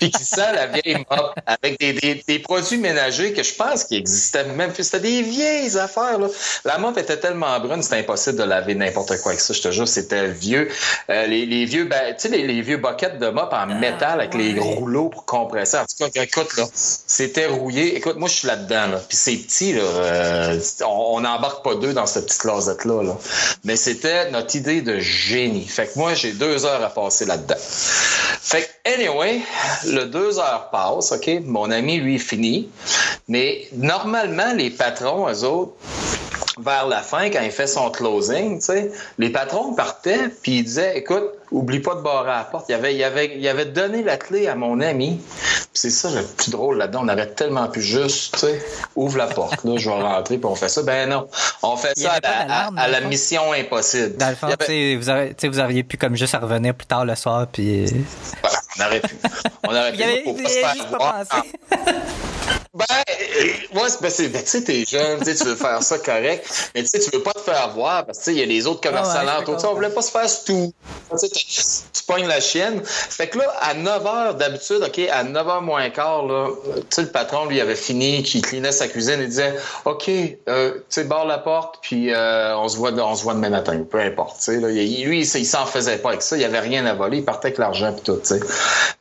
Sent 0.00 0.52
la 0.54 0.66
vieille 0.66 1.04
mop 1.10 1.34
avec 1.46 1.78
des, 1.78 1.92
des- 1.92 2.24
des 2.26 2.38
produits 2.38 2.78
ménagers 2.78 3.32
que 3.32 3.42
je 3.42 3.54
pense 3.54 3.84
qu'ils 3.84 3.98
existaient 3.98 4.44
même. 4.44 4.72
C'était 4.78 5.00
des 5.00 5.22
vieilles 5.22 5.76
affaires. 5.78 6.18
Là. 6.18 6.28
La 6.64 6.78
mop 6.78 6.96
était 6.96 7.16
tellement 7.18 7.58
brune, 7.60 7.82
c'était 7.82 7.96
impossible 7.98 8.38
de 8.38 8.44
laver 8.44 8.74
n'importe 8.74 9.16
quoi 9.20 9.32
avec 9.32 9.40
ça. 9.40 9.52
Je 9.52 9.60
te 9.60 9.70
jure, 9.70 9.86
c'était 9.88 10.28
vieux. 10.28 10.68
Euh, 11.10 11.26
les, 11.26 11.44
les 11.46 11.64
vieux, 11.64 11.84
ben, 11.84 12.14
tu 12.14 12.22
sais, 12.22 12.28
les, 12.28 12.46
les 12.46 12.62
vieux 12.62 12.78
buckets 12.78 13.18
de 13.18 13.28
mop 13.28 13.52
en 13.52 13.66
métal 13.66 14.20
avec 14.20 14.34
les 14.34 14.58
rouleaux 14.58 15.08
pour 15.10 15.24
compresser. 15.26 15.76
En 15.78 15.84
tout 15.84 16.08
cas, 16.10 16.22
écoute, 16.22 16.56
là, 16.56 16.64
c'était 16.74 17.46
rouillé. 17.46 17.96
Écoute, 17.96 18.16
moi, 18.16 18.28
je 18.28 18.34
suis 18.34 18.48
là-dedans. 18.48 18.86
Là. 18.88 19.00
Puis 19.08 19.16
c'est 19.16 19.36
petit, 19.36 19.72
là. 19.74 19.82
euh, 19.82 20.60
on 20.86 21.20
n'embarque 21.20 21.62
pas 21.64 21.74
deux 21.74 21.92
dans 21.92 22.06
cette 22.06 22.26
petite 22.26 22.40
closet-là. 22.40 23.02
Là. 23.02 23.16
Mais 23.64 23.76
c'était 23.76 24.30
notre 24.30 24.54
idée 24.56 24.80
de 24.82 24.98
génie. 24.98 25.66
Fait 25.66 25.86
que 25.86 25.98
moi, 25.98 26.14
j'ai 26.14 26.32
deux 26.32 26.64
heures 26.64 26.82
à 26.84 26.90
passer 26.90 27.26
là-dedans. 27.26 27.56
Anyway, 28.84 29.40
le 29.86 30.04
deux 30.04 30.38
heures 30.38 30.68
passe, 30.72 31.12
OK? 31.12 31.30
Mon 31.44 31.70
ami, 31.70 31.98
lui, 31.98 32.18
finit. 32.18 32.68
Mais 33.28 33.66
normalement, 33.74 34.52
les 34.56 34.70
patrons, 34.70 35.28
eux 35.30 35.44
autres, 35.44 35.72
vers 36.58 36.86
la 36.86 37.00
fin, 37.00 37.30
quand 37.30 37.40
il 37.42 37.50
fait 37.52 37.66
son 37.66 37.90
closing, 37.90 38.58
tu 38.58 38.64
sais, 38.66 38.90
les 39.18 39.30
patrons 39.30 39.74
partaient, 39.74 40.28
puis 40.42 40.58
ils 40.58 40.64
disaient, 40.64 40.98
écoute, 40.98 41.24
oublie 41.50 41.80
pas 41.80 41.94
de 41.94 42.00
barrer 42.02 42.28
la 42.30 42.44
porte. 42.44 42.66
Il 42.68 42.74
avait, 42.74 42.94
il 42.94 43.02
avait, 43.04 43.36
il 43.36 43.48
avait 43.48 43.64
donné 43.66 44.02
la 44.02 44.16
clé 44.16 44.46
à 44.46 44.54
mon 44.54 44.80
ami. 44.80 45.20
Puis 45.22 45.68
c'est 45.74 45.90
ça 45.90 46.10
le 46.10 46.22
plus 46.22 46.50
drôle 46.50 46.78
là-dedans. 46.78 47.00
On 47.04 47.08
aurait 47.08 47.30
tellement 47.32 47.68
pu 47.68 47.80
juste, 47.80 48.34
tu 48.34 48.40
sais, 48.40 48.62
ouvre 48.96 49.16
la 49.18 49.26
porte, 49.26 49.62
là, 49.64 49.76
je 49.76 49.88
vais 49.88 49.94
rentrer, 50.02 50.36
puis 50.36 50.46
on 50.46 50.54
fait 50.54 50.68
ça. 50.68 50.82
Ben 50.82 51.08
non, 51.08 51.28
on 51.62 51.76
fait 51.76 51.92
Il 51.96 52.02
ça 52.02 52.12
à 52.12 52.14
avait 52.16 52.48
la, 52.48 52.66
à- 52.76 52.96
à 52.96 53.00
mission 53.02 53.52
impossible. 53.52 54.16
Dans 54.16 54.28
le 54.30 54.34
fond, 54.36 54.46
avait- 54.48 54.56
tu 54.58 54.64
sais, 54.66 54.96
vous, 54.96 55.08
auriez- 55.10 55.34
vous 55.48 55.60
auriez 55.60 55.82
pu 55.82 55.96
comme 55.96 56.16
juste 56.16 56.36
revenir 56.40 56.74
plus 56.74 56.86
tard 56.86 57.04
le 57.04 57.14
soir, 57.14 57.46
puis. 57.50 57.86
Voilà, 58.42 58.59
on 58.78 59.00
pu. 59.00 59.16
On 59.68 59.70
Il 59.92 60.00
y 60.00 60.02
avait 60.02 60.22
pas 60.22 60.84
pas 60.90 60.96
voir. 60.98 61.24
Ben, 62.72 62.84
euh, 63.10 63.48
moi, 63.74 63.88
c'est 63.88 64.00
ben, 64.00 64.10
c'est- 64.10 64.28
ben, 64.28 64.42
tu 64.42 64.48
sais, 64.48 64.62
t'es 64.62 64.84
jeune, 64.84 65.18
tu 65.24 65.32
veux 65.44 65.56
faire 65.56 65.82
ça 65.82 65.98
correct, 65.98 66.70
mais 66.74 66.82
tu 66.84 66.88
sais, 66.88 67.00
tu 67.00 67.10
veux 67.16 67.22
pas 67.22 67.32
te 67.32 67.40
faire 67.40 67.70
voir 67.74 68.06
parce 68.06 68.18
que, 68.18 68.24
tu 68.24 68.30
sais, 68.30 68.36
il 68.36 68.38
y 68.38 68.42
a 68.42 68.46
les 68.46 68.66
autres 68.68 68.80
commerçants 68.80 69.10
Ah 69.14 69.40
ouais, 69.40 69.64
on 69.64 69.74
voulait 69.74 69.90
pas 69.90 70.02
se 70.02 70.10
faire 70.12 70.26
tout. 70.44 70.72
Tu 71.20 72.02
pognes 72.06 72.28
la 72.28 72.40
chienne. 72.40 72.80
Fait 72.84 73.26
que 73.28 73.38
là, 73.38 73.52
à 73.60 73.74
9 73.74 74.04
h, 74.04 74.36
d'habitude, 74.36 74.84
OK, 74.86 75.00
à 75.10 75.24
9 75.24 75.44
h 75.44 75.60
moins 75.64 75.90
quart, 75.90 76.24
là, 76.24 76.48
tu 76.76 76.82
sais, 76.90 77.02
le 77.02 77.08
patron, 77.10 77.46
lui, 77.46 77.60
avait 77.60 77.74
fini, 77.74 78.22
qui 78.22 78.40
clinait 78.40 78.70
sa 78.70 78.86
cuisine, 78.86 79.16
il 79.20 79.28
disait, 79.28 79.54
OK, 79.84 80.08
euh, 80.48 80.74
tu 80.74 80.82
sais, 80.88 81.04
barre 81.04 81.26
la 81.26 81.38
porte, 81.38 81.78
puis 81.82 82.14
euh, 82.14 82.56
on 82.56 82.68
se 82.68 82.76
voit, 82.76 82.92
on 82.92 83.16
se 83.16 83.24
voit 83.24 83.34
demain 83.34 83.50
matin, 83.50 83.84
peu 83.90 83.98
importe, 83.98 84.38
tu 84.38 84.44
sais, 84.44 84.60
là. 84.60 84.68
Lui, 84.68 85.22
il, 85.22 85.36
il 85.40 85.46
s'en 85.46 85.66
faisait 85.66 85.98
pas 85.98 86.10
avec 86.10 86.22
ça, 86.22 86.36
il 86.36 86.42
y 86.42 86.44
avait 86.44 86.60
rien 86.60 86.86
à 86.86 86.94
voler, 86.94 87.18
il 87.18 87.24
partait 87.24 87.48
avec 87.48 87.58
l'argent 87.58 87.92
puis 87.92 88.02
tout, 88.02 88.18
tu 88.18 88.26
sais. 88.28 88.40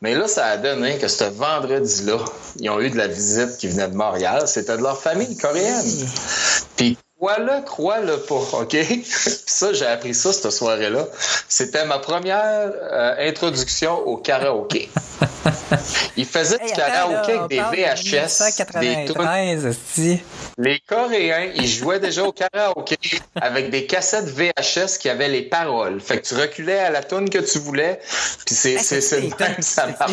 Mais 0.02 0.16
là, 0.16 0.28
ça 0.28 0.46
a 0.48 0.58
donné 0.58 0.98
que 0.98 1.08
ce 1.08 1.26
vendredi-là, 1.26 2.18
ils 2.60 2.70
ont 2.72 2.80
eu 2.80 2.90
de 2.90 2.98
la 2.98 3.08
visite 3.08 3.59
qui 3.60 3.68
venait 3.68 3.88
de 3.90 3.96
Montréal. 3.96 4.44
C'était 4.48 4.78
de 4.78 4.82
leur 4.82 5.00
famille 5.00 5.38
coréenne. 5.38 5.86
Puis 6.76 6.98
crois-le, 7.20 7.62
crois-le 7.66 8.18
pas, 8.22 8.36
OK? 8.54 8.70
Puis 8.88 9.06
ça, 9.06 9.74
j'ai 9.74 9.86
appris 9.86 10.16
ça 10.16 10.32
cette 10.34 10.50
soirée-là. 10.52 11.06
C'était 11.48 11.86
ma 11.86 12.00
première 12.00 12.72
euh, 12.74 13.16
introduction 13.30 14.00
au 14.08 14.18
karaoké. 14.18 14.90
Ils 16.18 16.26
faisaient 16.26 16.58
Hey, 16.62 16.68
du 16.70 16.74
karaoké 16.74 17.34
avec 17.34 17.50
des 17.50 17.58
de 17.58 17.64
VHS, 17.64 18.02
des 18.02 18.66
tunes 18.66 18.80
1993, 18.80 19.66
esti. 19.66 20.22
les 20.58 20.80
Coréens, 20.88 21.52
ils 21.56 21.68
jouaient 21.68 22.00
déjà 22.00 22.24
au 22.24 22.32
karaoké 22.34 22.98
avec 23.40 23.70
des 23.70 23.86
cassettes 23.86 24.26
VHS 24.30 24.98
qui 25.00 25.10
avaient 25.10 25.28
les 25.30 25.44
paroles. 25.44 26.00
Fait 26.02 26.20
que 26.20 26.28
tu 26.28 26.36
reculais 26.36 26.80
à 26.80 26.90
la 26.90 27.04
tune 27.04 27.30
que 27.30 27.40
tu 27.40 27.60
voulais, 27.60 28.00
puis 28.46 28.56
c'est 28.56 28.72
Hey, 28.74 28.80
c'est 28.84 28.96
même 28.96 29.02
ça 29.02 29.16
tunes- 29.46 29.56
c'est 29.62 29.86
des 29.86 29.96
marche. 30.00 30.12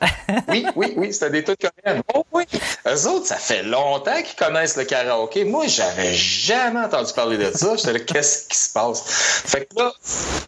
Oui, 0.48 0.66
oui, 0.76 0.94
oui, 0.96 1.12
c'était 1.12 1.30
des 1.30 1.44
tunes 1.44 1.56
coréennes. 1.56 2.02
Oh 2.14 2.24
oui, 2.32 2.44
eux 2.86 3.06
autres, 3.08 3.26
ça 3.26 3.36
fait 3.36 3.62
longtemps 3.62 4.22
qu'ils 4.22 4.36
connaissent 4.36 4.76
le 4.76 4.84
karaoké. 4.84 5.44
Moi, 5.44 5.66
j'avais 5.66 6.14
jamais 6.14 6.80
entendu 6.80 7.12
parler 7.12 7.36
de 7.36 7.50
ça. 7.56 7.76
J'étais 7.76 7.92
là, 7.92 7.98
qu'est-ce 8.06 8.48
qui 8.48 8.56
se 8.56 8.72
passe? 8.72 9.02
Fait 9.06 9.66
que 9.66 9.76
là, 9.78 9.92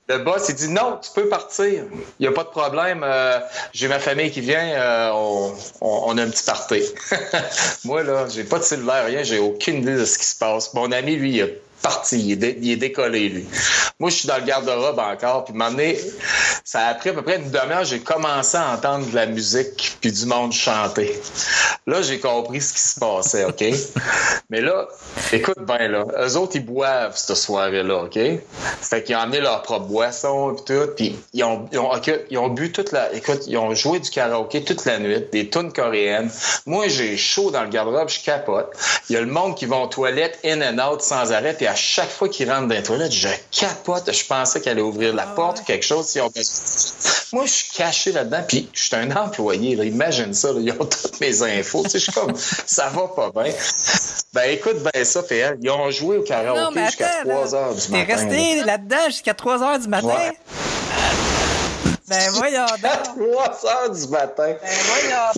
le 0.09 0.19
boss, 0.19 0.47
il 0.49 0.55
dit 0.55 0.69
non, 0.69 0.99
tu 1.03 1.11
peux 1.15 1.29
partir. 1.29 1.85
Il 2.19 2.23
n'y 2.23 2.27
a 2.27 2.33
pas 2.33 2.45
de 2.45 2.49
problème. 2.49 3.03
euh, 3.05 3.39
j'ai 3.73 3.89
ma 3.89 3.99
famille 3.99 4.31
qui 4.31 4.41
vient. 4.41 4.67
euh, 4.75 5.11
on 5.81 6.17
a 6.19 6.23
un 6.23 6.31
petit 6.31 6.45
party. 6.45 6.83
Moi, 7.85 8.03
là, 8.03 8.27
j'ai 8.29 8.45
pas 8.45 8.59
de 8.59 8.65
cellulaire, 8.65 9.07
rien. 9.07 9.23
J'ai 9.23 9.39
aucune 9.39 9.79
idée 9.83 9.95
de 9.97 10.05
ce 10.05 10.19
qui 10.19 10.25
se 10.25 10.37
passe. 10.37 10.73
Mon 10.75 10.91
ami, 10.93 11.17
lui, 11.17 11.35
il 11.37 11.43
a 11.43 11.47
parti, 11.83 12.19
il 12.21 12.33
est, 12.33 12.37
dé- 12.37 12.59
il 12.61 12.73
est 12.73 12.77
décollé, 12.77 13.29
lui. 13.29 13.47
Moi, 13.99 14.11
je 14.11 14.17
suis 14.17 14.29
dans 14.29 14.37
le 14.37 14.45
garde-robe 14.45 14.99
encore, 14.99 15.45
puis 15.45 15.55
donné, 15.55 15.99
ça 16.65 16.87
a 16.89 16.95
pris 16.95 17.11
à 17.11 17.13
peu 17.13 17.23
près 17.23 17.37
une 17.37 17.51
demi-heure, 17.51 17.85
j'ai 17.85 18.01
commencé 18.01 18.57
à 18.57 18.73
entendre 18.73 19.07
de 19.07 19.15
la 19.15 19.27
musique, 19.27 19.97
puis 20.01 20.13
du 20.13 20.27
monde 20.27 20.53
chanter. 20.53 21.19
Là, 21.87 22.03
j'ai 22.03 22.19
compris 22.19 22.61
ce 22.61 22.75
qui 22.75 22.81
se 22.81 22.99
passait, 22.99 23.45
OK? 23.45 23.65
Mais 24.51 24.61
là, 24.61 24.89
écoute 25.33 25.59
bien, 25.67 25.89
là, 25.89 26.05
eux 26.21 26.37
autres, 26.37 26.57
ils 26.57 26.65
boivent 26.65 27.17
cette 27.17 27.37
soirée-là, 27.37 28.05
OK? 28.05 28.19
Fait 28.81 29.03
qu'ils 29.03 29.17
ont 29.17 29.21
amené 29.21 29.41
leur 29.41 29.63
propre 29.63 29.87
boisson, 29.87 30.55
puis 30.55 30.75
tout, 30.75 30.87
puis 30.97 31.19
ils 31.33 31.45
ont, 31.45 31.69
ils 31.73 31.79
ont, 31.79 31.93
ok, 31.93 32.11
ils 32.31 32.39
ont 32.39 32.49
bu 32.49 32.73
toute 32.73 32.93
la... 32.93 33.13
Écoute, 33.13 33.43
ils 33.47 33.57
ont 33.57 33.75
joué 33.75 34.01
du 34.01 34.11
karaoké 34.11 34.65
toute 34.65 34.85
la 34.85 34.99
nuit, 34.99 35.25
des 35.33 35.49
tunes 35.49 35.73
coréennes. 35.73 36.31
Moi, 36.67 36.89
j'ai 36.89 37.17
chaud 37.17 37.51
dans 37.51 37.63
le 37.63 37.69
garde-robe, 37.69 38.09
je 38.09 38.23
capote. 38.23 38.73
Il 39.09 39.15
y 39.15 39.17
a 39.17 39.21
le 39.21 39.27
monde 39.27 39.57
qui 39.57 39.67
va 39.67 39.77
aux 39.77 39.87
toilettes 39.87 40.39
in 40.45 40.61
and 40.63 40.79
out 40.85 41.03
sans 41.03 41.33
arrêt, 41.33 41.55
puis 41.55 41.66
à 41.67 41.75
chaque 41.75 42.11
fois 42.11 42.29
qu'ils 42.29 42.51
rentrent 42.51 42.69
dans 42.69 42.75
les 42.75 42.83
toilettes, 42.83 43.13
je 43.13 43.29
capote. 43.51 44.13
Je 44.13 44.25
pensais 44.25 44.61
qu'elle 44.61 44.73
allait 44.73 44.83
ouvrir 44.83 45.15
la 45.15 45.25
porte 45.27 45.61
ou 45.61 45.63
quelque 45.65 45.85
chose. 45.85 46.07
Si 46.07 46.21
on... 46.21 46.31
Moi, 47.33 47.47
je 47.47 47.51
suis 47.51 47.71
caché 47.73 48.13
là-dedans, 48.13 48.43
puis 48.47 48.69
je 48.73 48.83
suis 48.83 48.97
un 48.97 49.11
employé. 49.17 49.77
Là. 49.77 49.85
Imagine 49.85 50.33
ça, 50.35 50.53
là. 50.53 50.61
ils 50.61 50.71
ont 50.73 50.85
toutes 50.85 51.21
mes 51.21 51.43
infos. 51.43 51.83
Tu 51.85 51.91
sais, 51.91 51.99
je 51.99 52.05
suis 52.05 52.13
comme, 52.13 52.35
ça 52.37 52.89
va 52.89 53.09
pas 53.09 53.31
bien. 53.43 53.53
Ben 54.33 54.51
écoute, 54.51 54.77
ben 54.83 55.05
ça, 55.05 55.23
PL, 55.23 55.59
ils 55.63 55.71
ont 55.71 55.91
joué 55.91 56.19
au 56.19 56.23
karaoké 56.23 56.85
jusqu'à 56.87 57.07
attends, 57.21 57.31
3 57.31 57.45
là. 57.53 57.59
heures 57.59 57.75
du 57.75 57.81
T'es 57.81 57.93
matin. 57.93 58.07
là. 58.07 58.15
resté 58.15 58.65
là-dedans 58.65 59.07
jusqu'à 59.07 59.35
3 59.35 59.63
heures 59.63 59.79
du 59.79 59.89
matin? 59.89 60.07
Ouais. 60.09 60.39
Ben 62.09 62.31
voyons 62.33 62.65
À 62.73 62.77
donc! 62.77 63.33
3 63.35 63.67
heures 63.71 63.91
du 63.91 64.09
matin. 64.09 64.55
Ben 64.63 64.77
voyons! 64.87 65.33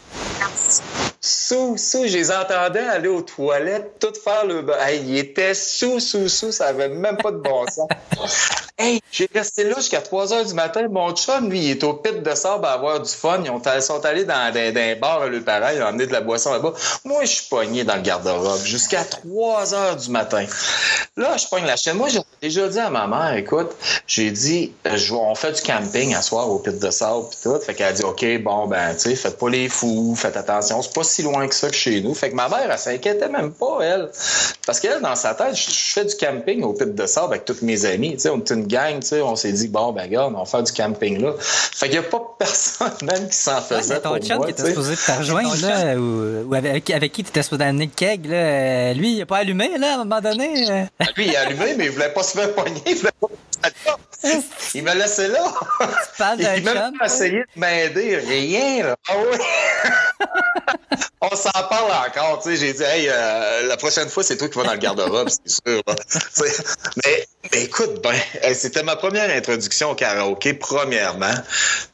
Sous, 1.49 1.78
sous, 1.78 2.07
je 2.07 2.19
les 2.19 2.31
entendais 2.31 2.81
aller 2.81 3.09
aux 3.09 3.23
toilettes, 3.23 3.99
tout 4.00 4.12
faire 4.23 4.45
le. 4.45 4.67
Hey, 4.81 5.00
ils 5.07 5.17
étaient 5.17 5.55
sous, 5.55 5.99
sous, 5.99 6.28
sous, 6.28 6.52
ça 6.52 6.67
avait 6.67 6.90
même 6.90 7.17
pas 7.17 7.31
de 7.31 7.38
bon 7.38 7.64
sens. 7.67 7.88
hey, 8.78 9.00
j'ai 9.11 9.31
resté 9.35 9.64
là 9.64 9.76
jusqu'à 9.76 10.02
3 10.02 10.35
heures 10.35 10.45
du 10.45 10.52
matin. 10.52 10.87
Mon 10.90 11.11
chum, 11.14 11.49
lui, 11.49 11.61
il 11.61 11.71
est 11.71 11.85
au 11.85 11.95
pit 11.95 12.23
de 12.23 12.35
sable 12.35 12.67
à 12.67 12.73
avoir 12.73 13.00
du 13.00 13.11
fun. 13.11 13.40
Ils 13.43 13.50
ont, 13.50 13.62
ils 13.75 13.81
sont 13.83 14.05
allés 14.05 14.26
dans, 14.26 14.52
dans, 14.52 14.75
dans 14.75 14.81
un 14.81 14.97
bar, 14.97 15.26
le 15.28 15.40
pareil, 15.40 15.78
ils 15.78 15.83
ont 15.83 15.87
emmené 15.87 16.07
de 16.07 16.12
la 16.12 16.21
boisson 16.21 16.52
là-bas. 16.52 16.75
Moi, 17.07 17.25
je 17.25 17.31
suis 17.33 17.47
pogné 17.49 17.83
dans 17.83 17.97
le 17.97 18.02
garde-robe 18.02 18.61
jusqu'à 18.64 19.05
3 19.05 19.73
heures 19.75 19.97
du 19.97 20.11
matin. 20.11 20.45
Là, 21.17 21.35
je 21.38 21.47
pogne 21.47 21.64
la 21.64 21.76
chaîne. 21.76 21.97
Moi, 21.97 22.09
j'ai 22.09 22.21
déjà 22.43 22.69
dit 22.69 22.78
à 22.78 22.90
ma 22.90 23.07
mère, 23.07 23.35
écoute, 23.38 23.71
j'ai 24.07 24.31
dit, 24.31 24.73
euh, 24.87 24.97
je- 24.99 25.14
on 25.14 25.35
fait 25.35 25.52
du 25.52 25.62
camping 25.62 26.14
à 26.14 26.21
soir 26.21 26.49
au 26.50 26.59
pit 26.59 26.78
de 26.78 26.90
sable 26.90 27.31
pis 27.31 27.37
tout. 27.43 27.59
Fait 27.59 27.75
qu'elle 27.75 27.87
a 27.88 27.93
dit, 27.93 28.02
OK, 28.05 28.25
bon, 28.43 28.67
ben, 28.67 28.93
tu 28.95 29.00
sais, 29.00 29.17
faites 29.17 29.38
pas 29.38 29.49
les 29.49 29.69
fous, 29.71 30.14
faites 30.14 30.37
attention. 30.37 30.83
C'est 30.83 30.93
pas 30.93 31.02
si 31.05 31.23
loin 31.23 31.38
que 31.47 31.54
ça 31.54 31.68
que 31.68 31.76
chez 31.76 32.00
nous. 32.00 32.14
Fait 32.14 32.30
que 32.30 32.35
ma 32.35 32.49
mère, 32.49 32.68
elle 32.71 32.78
s'inquiétait 32.78 33.28
même 33.28 33.52
pas, 33.52 33.78
elle. 33.83 34.11
Parce 34.66 34.80
qu'elle, 34.80 35.00
dans 35.00 35.14
sa 35.14 35.35
tête, 35.35 35.54
je, 35.54 35.71
je 35.71 35.92
fais 35.92 36.04
du 36.04 36.16
camping 36.16 36.62
au 36.64 36.73
pit 36.73 36.92
de 36.95 37.07
sable 37.07 37.35
avec 37.35 37.45
tous 37.45 37.62
mes 37.62 37.85
amis. 37.85 38.14
Tu 38.14 38.21
sais, 38.21 38.30
on 38.30 38.38
est 38.38 38.50
une 38.50 38.66
gang, 38.66 39.00
tu 39.00 39.07
sais, 39.09 39.21
on 39.21 39.37
s'est 39.37 39.52
dit, 39.52 39.68
bon, 39.68 39.92
ben, 39.92 40.02
regarde, 40.02 40.35
on 40.35 40.38
va 40.40 40.45
faire 40.45 40.62
du 40.62 40.73
camping 40.73 41.23
là. 41.23 41.33
Fait 41.38 41.87
qu'il 41.87 41.95
y 41.97 41.99
a 41.99 42.02
pas 42.02 42.23
personne 42.38 42.92
même 43.02 43.28
qui 43.28 43.37
s'en 43.37 43.61
faisait 43.61 43.95
C'est 43.95 44.00
ton 44.00 44.18
pour 44.18 44.37
moi, 44.37 44.47
qui 44.47 44.54
tu 44.54 44.61
était 44.62 44.71
supposé 44.71 44.97
te 44.97 45.12
rejoindre, 45.18 45.54
là, 45.62 45.95
ou, 45.97 46.49
ou 46.49 46.54
avec, 46.54 46.90
avec 46.90 47.12
qui 47.12 47.23
tu 47.23 47.28
étais 47.30 47.42
supposé 47.42 47.64
amener 47.64 47.87
le 47.87 47.92
keg, 47.95 48.26
là. 48.26 48.37
euh, 48.37 48.95
Lui, 48.95 49.16
il 49.16 49.23
a 49.23 49.26
pas 49.26 49.38
allumé, 49.38 49.76
là, 49.78 49.92
à 49.92 49.95
un 49.95 49.99
moment 49.99 50.21
donné. 50.21 50.71
euh. 50.71 50.85
Lui, 51.16 51.28
il 51.28 51.37
a 51.37 51.42
allumé, 51.42 51.75
mais 51.76 51.85
il 51.87 51.90
voulait 51.90 52.12
pas 52.12 52.23
se 52.23 52.37
faire 52.38 52.54
pogner. 52.54 52.83
Il 52.87 52.97
voulait 52.97 53.11
pas 53.21 53.28
Il 54.75 54.83
me 54.83 54.95
laissait 54.95 55.28
là. 55.28 55.45
parles 56.18 56.38
d'un 56.38 56.54
Il 56.57 56.62
m'a 56.64 56.90
essayé 57.07 57.38
de 57.54 57.61
m'aider. 57.61 58.16
Rien, 58.16 58.87
là. 58.88 58.97
Ah 59.09 59.12
oui. 59.30 59.38
On 61.30 61.37
s'en 61.37 61.50
parle 61.50 61.90
encore, 62.08 62.40
tu 62.42 62.50
sais. 62.50 62.56
J'ai 62.56 62.73
dit, 62.73 62.82
hey, 62.82 63.08
euh, 63.08 63.66
la 63.66 63.76
prochaine 63.76 64.08
fois, 64.08 64.23
c'est 64.23 64.37
toi 64.37 64.49
qui 64.49 64.56
vas 64.58 64.64
dans 64.64 64.73
le 64.73 64.78
garde-robe, 64.78 65.28
c'est 65.28 65.50
sûr. 65.50 65.82
sais, 66.08 66.64
mais, 67.04 67.28
mais 67.52 67.64
écoute, 67.64 68.02
ben, 68.02 68.14
c'était 68.54 68.82
ma 68.82 68.97
première 68.97 69.28
introduction 69.30 69.90
au 69.90 69.94
karaoké, 69.94 70.54
premièrement. 70.54 71.35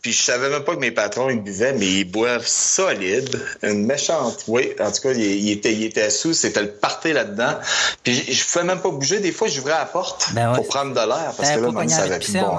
Puis 0.03 0.13
je 0.13 0.23
savais 0.23 0.51
même 0.51 0.63
pas 0.63 0.75
que 0.75 0.81
mes 0.81 0.91
patrons, 0.91 1.31
ils 1.31 1.41
buvaient, 1.41 1.73
mais 1.73 1.87
ils 1.87 2.05
boivent 2.05 2.47
solide. 2.47 3.41
Une 3.63 3.87
méchante. 3.87 4.45
Oui, 4.47 4.73
en 4.79 4.93
tout 4.93 5.03
cas, 5.03 5.13
il, 5.13 5.21
il 5.21 5.51
était, 5.51 5.73
il 5.73 5.85
était 5.85 6.11
sous, 6.11 6.33
c'était 6.35 6.63
le 6.63 6.73
party 6.73 7.13
là-dedans. 7.13 7.59
Puis 8.03 8.15
je, 8.15 8.33
je 8.33 8.45
pouvais 8.45 8.65
même 8.65 8.81
pas 8.81 8.91
bouger. 8.91 9.21
Des 9.21 9.33
fois, 9.33 9.49
j'ouvrais 9.49 9.73
la 9.73 9.87
porte 9.87 10.29
Ben 10.33 10.51
ouais. 10.51 10.57
pour 10.57 10.69
prendre 10.69 10.93
de 10.93 11.09
l'air, 11.09 11.33
parce 11.37 11.51
que 11.51 11.57
là, 11.57 11.61
pas 11.61 11.67
même, 11.67 11.75
pogné 11.75 11.89
ça 11.89 12.03
avec 12.03 12.13
avait 12.13 12.25
plus 12.25 12.35
bon? 12.35 12.59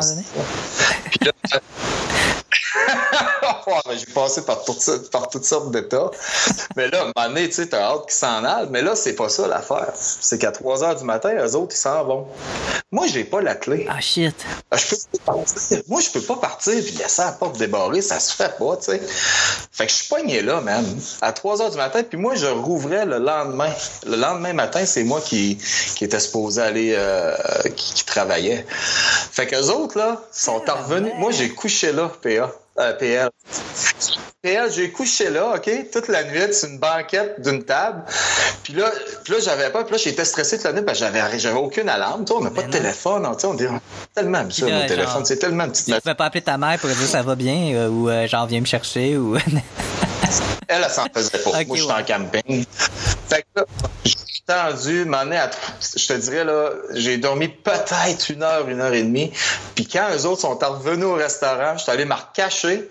Puis 1.12 1.20
là, 1.26 1.32
Ouais, 3.68 3.98
j'ai 3.98 4.14
passé 4.14 4.42
par 4.44 4.64
toutes, 4.64 4.82
sortes- 4.82 5.10
par 5.12 5.30
toutes 5.30 5.46
sortes 5.46 5.72
d'états. 5.72 6.10
Mais 6.76 6.88
là, 6.90 7.00
à 7.00 7.02
un 7.04 7.12
moment 7.16 7.28
donné, 7.34 7.48
tu 7.50 7.56
sais, 7.56 7.68
t'as 7.68 7.82
hâte 7.92 8.06
qu'ils 8.06 8.14
s'en 8.14 8.44
aillent. 8.44 8.68
Mais 8.70 8.82
là, 8.82 8.96
c'est 8.96 9.14
pas 9.16 9.30
ça 9.30 9.48
l'affaire. 9.48 9.92
C'est 9.96 10.38
qu'à 10.40 10.52
3 10.52 10.84
heures 10.84 10.96
du 10.96 11.04
matin, 11.04 11.32
eux 11.36 11.56
autres, 11.56 11.74
ils 11.76 11.80
s'en 11.80 12.04
vont. 12.04 12.28
Moi, 12.92 13.08
j'ai 13.08 13.24
pas 13.24 13.42
la 13.42 13.56
clé. 13.56 13.88
Ah, 13.90 14.00
shit. 14.00 14.36
Ah, 14.72 14.78
Je 14.78 14.88
peux 14.96 15.18
pas 15.26 15.34
partir. 15.34 15.82
Moi, 15.88 16.02
je 16.02 16.10
peux 16.12 16.22
pas 16.22 16.36
partir 16.38 16.74
puis 16.84 16.94
laisser 16.96 17.22
la 17.24 17.32
porte 17.34 17.58
débarrée. 17.58 18.02
Ça 18.02 18.20
se 18.20 18.34
fait 18.34 18.56
pas, 18.58 18.78
tu 18.78 18.84
sais. 18.86 19.02
Fait 19.72 19.86
que 19.86 19.92
je 19.92 19.98
suis 19.98 20.08
pogné 20.08 20.42
là, 20.42 20.62
man. 20.62 20.86
À 21.22 21.34
3 21.34 21.62
heures 21.62 21.72
du 21.72 21.78
matin. 21.78 22.04
Puis 22.04 22.18
moi, 22.18 22.36
je 22.36 22.46
rouvrais 22.48 23.06
le 23.06 23.18
lendemain. 23.18 23.72
Le 24.06 24.16
lendemain 24.16 24.54
matin, 24.54 24.86
c'est 24.86 25.04
moi 25.04 25.22
qui, 25.22 25.58
qui 25.96 26.06
était 26.06 26.20
supposé 26.20 26.62
aller, 26.62 26.94
euh, 26.96 27.36
qui, 27.76 27.94
qui 27.96 28.06
travaillait. 28.06 28.66
Fait 28.70 29.48
que 29.48 29.56
les 29.56 29.70
autres, 29.70 29.98
là, 29.98 30.22
sont 30.32 30.60
revenus. 30.60 31.14
Moi, 31.18 31.32
j'ai 31.32 31.50
couché 31.50 31.92
là, 31.92 32.12
PA. 32.22 32.52
Euh, 32.78 32.94
PL. 32.94 33.30
PL, 34.42 34.72
j'ai 34.72 34.92
couché 34.92 35.30
là, 35.30 35.56
OK, 35.56 35.70
toute 35.92 36.08
la 36.10 36.24
nuit, 36.26 36.54
sur 36.54 36.70
une 36.70 36.78
banquette 36.78 37.42
d'une 37.42 37.64
table. 37.64 38.04
Puis 38.64 38.74
là, 38.74 38.92
puis 39.24 39.34
là 39.34 39.40
j'avais 39.40 39.72
pas, 39.72 39.84
puis 39.84 39.94
là, 39.94 39.98
j'étais 39.98 40.26
stressé 40.26 40.58
toute 40.58 40.66
la 40.66 40.74
nuit 40.74 40.82
parce 40.82 41.00
que 41.00 41.06
j'avais, 41.06 41.40
j'avais 41.40 41.58
aucune 41.58 41.88
alarme. 41.88 42.26
On 42.30 42.42
n'a 42.42 42.52
pas 42.52 42.64
de 42.64 42.72
téléphone, 42.72 43.26
sais, 43.40 43.48
on 43.48 43.58
est 43.58 43.68
tellement 44.14 44.40
habitué 44.40 44.66
Puis 44.66 44.72
là, 44.72 44.78
à 44.78 44.82
nos 44.82 44.88
téléphones. 44.88 45.26
C'est 45.26 45.38
tellement 45.38 45.64
une 45.64 45.72
petite 45.72 45.86
Tu 45.86 46.02
pouvais 46.02 46.16
pas 46.16 46.26
appeler 46.26 46.44
ta 46.44 46.58
mère 46.58 46.78
pour 46.80 46.90
dire 46.90 46.98
ça 47.08 47.24
va 47.24 47.36
bien, 47.36 47.74
euh, 47.76 47.88
ou 47.88 48.10
euh, 48.10 48.28
genre 48.28 48.46
viens 48.46 48.60
me 48.60 48.66
chercher, 48.66 49.18
ou. 49.18 49.38
Elle, 49.38 50.84
elle 50.84 50.90
s'en 50.90 51.06
faisait 51.14 51.38
pas. 51.38 51.52
Moi, 51.68 51.78
j'étais 51.78 51.92
ouais. 51.92 52.02
en 52.02 52.04
camping. 52.04 52.66
Fait 53.30 53.42
que 53.42 53.62
là, 53.62 53.66
je 53.82 53.85
tendu, 54.46 55.08
à, 55.12 55.50
je 55.98 56.08
te 56.08 56.14
dirais, 56.14 56.44
là, 56.44 56.70
j'ai 56.92 57.18
dormi 57.18 57.48
peut-être 57.48 58.30
une 58.30 58.44
heure, 58.44 58.70
une 58.70 58.80
heure 58.80 58.94
et 58.94 59.02
demie. 59.02 59.32
Puis 59.74 59.88
quand 59.88 60.08
eux 60.16 60.26
autres 60.26 60.42
sont 60.42 60.56
revenus 60.56 61.06
au 61.06 61.16
restaurant, 61.16 61.78
je 61.78 61.84
suis 61.84 61.92
allé 61.92 62.06
me 62.06 62.14
recacher. 62.14 62.90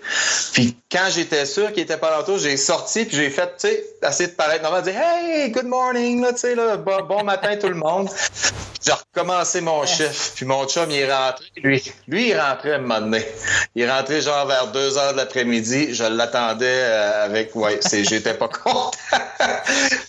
Puis 0.53 0.75
quand 0.91 1.07
j'étais 1.09 1.45
sûr 1.45 1.71
qu'ils 1.71 1.83
étaient 1.83 1.97
pas 1.97 2.15
l'entour, 2.15 2.37
j'ai 2.37 2.57
sorti, 2.57 3.05
puis 3.05 3.15
j'ai 3.15 3.29
fait, 3.29 3.55
tu 3.57 3.67
sais, 3.67 3.85
essayer 4.05 4.29
de 4.29 4.35
paraître 4.35 4.63
normal, 4.63 4.83
dire 4.83 4.95
Hey, 4.97 5.51
good 5.51 5.65
morning, 5.65 6.21
là, 6.21 6.33
tu 6.33 6.39
sais, 6.39 6.55
là, 6.55 6.77
bon, 6.77 7.23
matin 7.23 7.55
tout 7.57 7.69
le 7.69 7.75
monde. 7.75 8.09
Recommencé 9.15 9.61
mon 9.61 9.85
chiffre. 9.85 10.31
Puis 10.35 10.45
mon 10.45 10.67
chum, 10.67 10.89
il 10.91 10.99
est 10.99 11.13
rentré. 11.13 11.45
Lui, 11.57 11.83
lui 12.07 12.29
il 12.29 12.39
rentrait 12.39 12.73
à 12.73 12.75
un 12.75 12.79
moment 12.79 13.01
donné. 13.01 13.25
Il 13.75 13.83
est 13.83 13.91
rentré 13.91 14.21
genre 14.21 14.45
vers 14.45 14.67
2 14.67 14.97
heures 14.97 15.13
de 15.13 15.17
l'après-midi. 15.17 15.93
Je 15.93 16.03
l'attendais 16.03 16.65
euh, 16.67 17.25
avec, 17.25 17.55
ouais, 17.55 17.79
c'est, 17.81 18.03
j'étais 18.09 18.33
pas 18.33 18.47
content. 18.47 18.91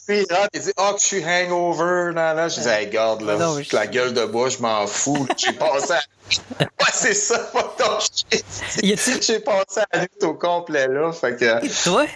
puis 0.06 0.24
il 0.28 0.34
rentre, 0.34 0.48
il 0.54 0.60
dit, 0.60 0.72
oh, 0.76 0.92
que 0.94 1.00
je 1.00 1.06
suis 1.06 1.24
hangover. 1.24 2.12
Là, 2.14 2.34
là. 2.34 2.48
Je 2.48 2.60
dis, 2.60 2.68
hey, 2.68 2.88
garde, 2.88 3.22
là, 3.22 3.36
Non, 3.36 3.60
je- 3.62 3.74
la 3.74 3.86
gueule 3.86 4.12
de 4.12 4.24
bois, 4.24 4.48
je 4.48 4.58
m'en 4.58 4.86
fous. 4.86 5.26
J'ai 5.36 5.52
passé 5.52 5.92
à... 5.92 6.00
Ouais, 6.60 6.92
c'est 6.92 7.14
ça, 7.14 7.50
J'ai 8.82 9.38
passé 9.40 9.80
à 9.80 9.86
la 9.92 10.00
nuit 10.00 10.08
au 10.22 10.34
complet, 10.34 10.88
là. 10.88 11.12
Fait 11.12 11.36
que, 11.36 11.84
Toi? 11.84 12.06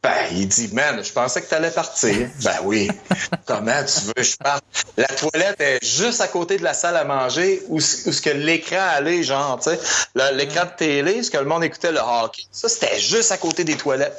Ben, 0.00 0.14
il 0.32 0.46
dit, 0.46 0.70
man, 0.72 1.02
je 1.02 1.12
pensais 1.12 1.42
que 1.42 1.48
t'allais 1.48 1.70
partir. 1.70 2.28
ben 2.44 2.56
oui. 2.62 2.88
Comment 3.46 3.82
tu 3.84 4.06
veux 4.06 4.12
que 4.14 4.22
je 4.22 4.36
parte? 4.36 4.62
La 4.96 5.08
toilette 5.08 5.60
est 5.60 5.84
juste 5.84 6.20
à 6.20 6.28
côté 6.28 6.56
de 6.56 6.62
la 6.62 6.72
salle 6.74 6.96
à 6.96 7.04
manger 7.04 7.62
où, 7.68 7.76
où 7.78 7.80
ce 7.80 8.20
que 8.22 8.30
l'écran 8.30 8.84
allait, 8.94 9.22
genre, 9.24 9.58
tu 9.58 9.70
sais. 9.70 9.78
L'écran 10.34 10.64
de 10.66 10.70
télé, 10.76 11.22
ce 11.22 11.30
que 11.30 11.38
le 11.38 11.44
monde 11.46 11.64
écoutait 11.64 11.90
le 11.92 11.98
hockey, 11.98 12.42
ça, 12.52 12.68
c'était 12.68 12.98
juste 12.98 13.32
à 13.32 13.38
côté 13.38 13.64
des 13.64 13.76
toilettes. 13.76 14.16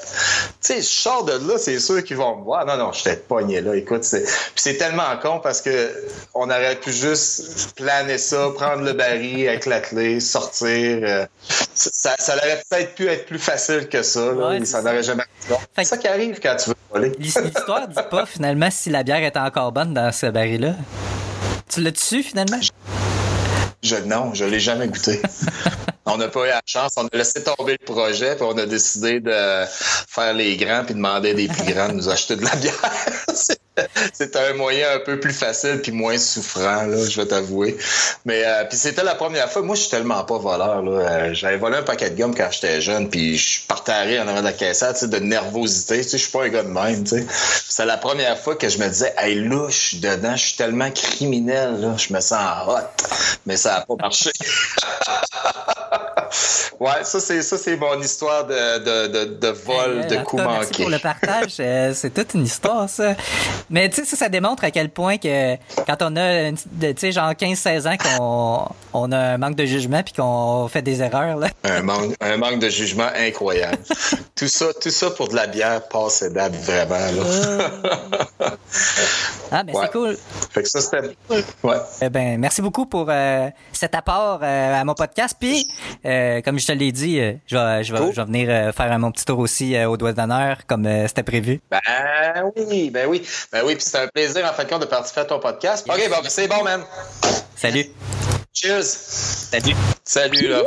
Tu 0.61 0.73
sais, 0.73 0.77
je 0.81 0.87
sors 0.87 1.23
de 1.23 1.33
là, 1.33 1.57
c'est 1.57 1.79
sûr 1.79 2.03
qu'ils 2.03 2.17
vont 2.17 2.37
me 2.37 2.43
voir. 2.43 2.65
Non, 2.65 2.75
non, 2.77 2.91
je 2.91 3.03
t'ai 3.03 3.15
pogné 3.15 3.61
là. 3.61 3.75
Écoute, 3.75 4.03
c'est, 4.03 4.23
puis 4.23 4.53
c'est 4.57 4.77
tellement 4.77 5.17
con 5.21 5.39
parce 5.39 5.61
que 5.61 5.93
on 6.33 6.49
aurait 6.49 6.75
pu 6.79 6.91
juste 6.91 7.73
planer 7.75 8.17
ça, 8.17 8.49
prendre 8.53 8.83
le 8.83 8.93
baril 8.93 9.47
avec 9.47 9.65
la 9.65 9.79
clé, 9.79 10.19
sortir. 10.19 10.99
euh, 11.03 11.25
ça, 11.73 12.15
ça 12.19 12.35
aurait 12.35 12.61
peut-être 12.69 12.95
pu 12.95 13.07
être 13.07 13.25
plus 13.25 13.39
facile 13.39 13.87
que 13.87 14.03
ça. 14.03 14.19
Là, 14.19 14.49
Ouais, 14.49 14.65
ça 14.65 14.81
n'aurait 14.81 15.03
jamais 15.03 15.23
Fait 15.47 15.55
c'est 15.75 15.83
ça 15.85 15.97
qui 15.97 16.07
arrive 16.07 16.39
quand 16.41 16.55
tu 16.57 16.69
veux 16.69 16.75
voler. 16.91 17.11
L'histoire 17.19 17.87
dit 17.87 17.95
pas 18.09 18.25
finalement 18.25 18.69
si 18.71 18.89
la 18.89 19.03
bière 19.03 19.23
était 19.23 19.39
encore 19.39 19.71
bonne 19.71 19.93
dans 19.93 20.11
ce 20.11 20.25
baril-là. 20.27 20.75
Tu 21.69 21.81
l'as 21.81 21.91
su 21.95 22.23
finalement? 22.23 22.59
Je, 23.81 23.95
non, 23.95 24.33
je 24.33 24.43
l'ai 24.43 24.59
jamais 24.59 24.87
goûté. 24.87 25.21
on 26.05 26.17
n'a 26.17 26.27
pas 26.27 26.45
eu 26.45 26.49
la 26.49 26.61
chance. 26.65 26.93
On 26.97 27.05
a 27.05 27.09
laissé 27.15 27.43
tomber 27.43 27.77
le 27.79 27.85
projet, 27.85 28.35
puis 28.35 28.43
on 28.43 28.57
a 28.57 28.65
décidé 28.65 29.19
de 29.21 29.33
faire 29.67 30.33
les 30.33 30.57
grands, 30.57 30.83
puis 30.83 30.95
demander 30.95 31.33
des 31.33 31.47
plus 31.47 31.73
grands 31.73 31.87
de 31.89 31.93
nous 31.93 32.09
acheter 32.09 32.35
de 32.35 32.43
la 32.43 32.55
bière. 32.55 32.73
C'est- 33.33 33.59
C'était 34.13 34.39
un 34.39 34.53
moyen 34.53 34.95
un 34.95 34.99
peu 34.99 35.19
plus 35.19 35.33
facile, 35.33 35.79
puis 35.81 35.91
moins 35.91 36.17
souffrant, 36.17 36.83
là, 36.83 37.05
je 37.07 37.19
vais 37.21 37.27
t'avouer. 37.27 37.77
Mais 38.25 38.43
euh, 38.45 38.65
puis 38.65 38.77
c'était 38.77 39.03
la 39.03 39.15
première 39.15 39.51
fois. 39.51 39.61
Moi, 39.61 39.75
je 39.75 39.81
suis 39.81 39.89
tellement 39.89 40.23
pas 40.23 40.37
voleur. 40.37 40.81
Là. 40.81 40.91
Euh, 40.91 41.33
J'avais 41.33 41.57
volé 41.57 41.77
un 41.77 41.83
paquet 41.83 42.09
de 42.09 42.17
gomme 42.17 42.35
quand 42.35 42.49
j'étais 42.51 42.81
jeune, 42.81 43.09
puis 43.09 43.37
je 43.37 43.65
partais 43.67 43.91
en 43.91 43.95
arrière 43.95 44.25
de 44.25 44.41
la 44.41 44.53
caissette, 44.53 45.03
de 45.05 45.19
nervosité. 45.19 46.03
Je 46.03 46.17
suis 46.17 46.31
pas 46.31 46.43
un 46.43 46.49
gars 46.49 46.63
de 46.63 46.69
même. 46.69 47.05
C'est 47.67 47.85
la 47.85 47.97
première 47.97 48.37
fois 48.37 48.55
que 48.55 48.69
je 48.69 48.77
me 48.79 48.87
disais, 48.87 49.13
hey, 49.17 49.35
là, 49.35 49.67
je 49.69 49.77
suis 49.77 49.97
dedans, 49.97 50.35
je 50.35 50.45
suis 50.45 50.57
tellement 50.57 50.91
criminel, 50.91 51.95
je 51.97 52.13
me 52.13 52.19
sens 52.19 52.67
hot. 52.67 53.05
Mais 53.45 53.57
ça 53.57 53.77
a 53.77 53.81
pas 53.81 53.95
marché. 53.99 54.31
ouais, 56.79 57.03
ça 57.03 57.19
c'est 57.19 57.41
ça 57.41 57.57
c'est 57.57 57.77
mon 57.77 57.99
histoire 58.01 58.45
de, 58.45 58.79
de, 58.79 59.07
de, 59.07 59.25
de 59.35 59.47
vol, 59.47 60.05
de 60.07 60.17
coup 60.17 60.37
cas, 60.37 60.47
Merci 60.47 60.69
manqué. 60.71 60.83
pour 60.83 60.89
le 60.91 60.99
partage. 60.99 61.55
euh, 61.59 61.93
c'est 61.93 62.13
toute 62.13 62.33
une 62.33 62.45
histoire, 62.45 62.89
ça. 62.89 63.15
Mais 63.69 63.89
tu 63.89 63.97
sais, 63.97 64.05
ça, 64.05 64.15
ça 64.17 64.29
démontre 64.29 64.63
à 64.63 64.71
quel 64.71 64.89
point 64.89 65.17
que 65.17 65.55
quand 65.85 65.97
on 66.01 66.15
a, 66.15 66.51
tu 66.51 66.57
sais, 66.97 67.11
genre 67.11 67.31
15-16 67.31 67.87
ans, 67.87 67.97
qu'on 67.97 68.99
on 69.01 69.11
a 69.11 69.17
un 69.17 69.37
manque 69.37 69.55
de 69.55 69.65
jugement 69.65 70.01
puis 70.03 70.13
qu'on 70.13 70.67
fait 70.67 70.81
des 70.81 71.01
erreurs, 71.01 71.37
là. 71.37 71.47
Un 71.63 71.81
manque, 71.81 72.13
un 72.21 72.37
manque 72.37 72.59
de 72.59 72.69
jugement 72.69 73.07
incroyable. 73.15 73.77
tout 74.35 74.47
ça, 74.47 74.67
tout 74.81 74.89
ça 74.89 75.09
pour 75.11 75.27
de 75.29 75.35
la 75.35 75.47
bière 75.47 75.87
passée 75.89 76.29
date, 76.29 76.53
vraiment. 76.55 76.95
Là. 76.95 77.69
Ah, 79.51 79.63
ben 79.63 79.73
Ouais. 79.75 79.81
c'est 79.85 79.91
cool. 79.91 80.17
fait 80.51 80.63
que 80.63 80.69
ça, 80.69 80.79
c'était. 80.81 81.15
Ouais. 81.63 81.77
Eh 82.01 82.09
ben, 82.09 82.39
merci 82.39 82.61
beaucoup 82.61 82.85
pour 82.85 83.07
euh, 83.09 83.49
cet 83.73 83.95
apport 83.95 84.39
euh, 84.43 84.81
à 84.81 84.83
mon 84.83 84.93
podcast. 84.93 85.35
Puis, 85.39 85.65
euh, 86.19 86.41
comme 86.41 86.59
je 86.59 86.67
te 86.67 86.71
l'ai 86.71 86.91
dit, 86.91 87.19
euh, 87.19 87.33
je, 87.47 87.55
vais, 87.55 87.83
je, 87.83 87.93
vais, 87.93 87.99
Cool. 87.99 88.11
je 88.13 88.21
vais 88.21 88.25
venir 88.25 88.47
euh, 88.49 88.71
faire 88.71 88.97
mon 88.99 89.11
petit 89.11 89.25
tour 89.25 89.39
aussi 89.39 89.77
au 89.83 89.97
doigt 89.97 90.13
d'honneur, 90.13 90.65
comme 90.67 90.87
c'était 91.07 91.23
prévu. 91.23 91.59
Ben 91.69 91.79
oui, 92.55 92.89
ben 92.89 93.07
oui. 93.07 93.21
Ben 93.51 93.63
oui, 93.65 93.75
puis 93.75 93.83
c'était 93.83 93.97
un 93.99 94.07
plaisir 94.07 94.45
en 94.45 94.53
fin 94.53 94.63
de 94.63 94.69
compte 94.69 94.81
de 94.81 94.87
participer 94.87 95.21
à 95.21 95.25
ton 95.25 95.39
podcast. 95.39 95.87
OK, 95.89 96.09
bon, 96.09 96.15
ben 96.21 96.29
c'est 96.29 96.47
bon, 96.47 96.63
man. 96.63 96.81
Salut. 97.55 97.85
Cheers. 98.53 98.83
Salut. 98.83 99.75
Salut, 100.03 100.47
là. 100.47 100.61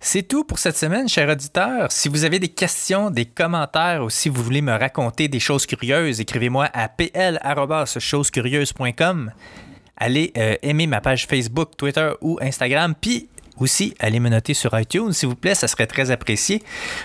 C'est 0.00 0.22
tout 0.22 0.44
pour 0.44 0.58
cette 0.60 0.76
semaine, 0.76 1.08
chers 1.08 1.28
auditeurs. 1.28 1.90
Si 1.90 2.08
vous 2.08 2.24
avez 2.24 2.38
des 2.38 2.48
questions, 2.48 3.10
des 3.10 3.24
commentaires 3.26 4.04
ou 4.04 4.10
si 4.10 4.28
vous 4.28 4.40
voulez 4.42 4.62
me 4.62 4.70
raconter 4.72 5.26
des 5.26 5.40
choses 5.40 5.66
curieuses, 5.66 6.20
écrivez-moi 6.20 6.68
à 6.72 6.88
pl.chosescurieuses.com. 6.88 9.32
Allez 9.96 10.32
euh, 10.36 10.54
aimer 10.62 10.86
ma 10.86 11.00
page 11.00 11.26
Facebook, 11.26 11.70
Twitter 11.76 12.12
ou 12.20 12.38
Instagram, 12.40 12.94
puis 13.00 13.28
aussi 13.58 13.94
allez 13.98 14.20
me 14.20 14.28
noter 14.28 14.54
sur 14.54 14.78
iTunes, 14.78 15.12
s'il 15.12 15.28
vous 15.28 15.36
plaît, 15.36 15.54
ça 15.54 15.68
serait 15.68 15.86
très 15.86 16.10
apprécié. 16.10 16.62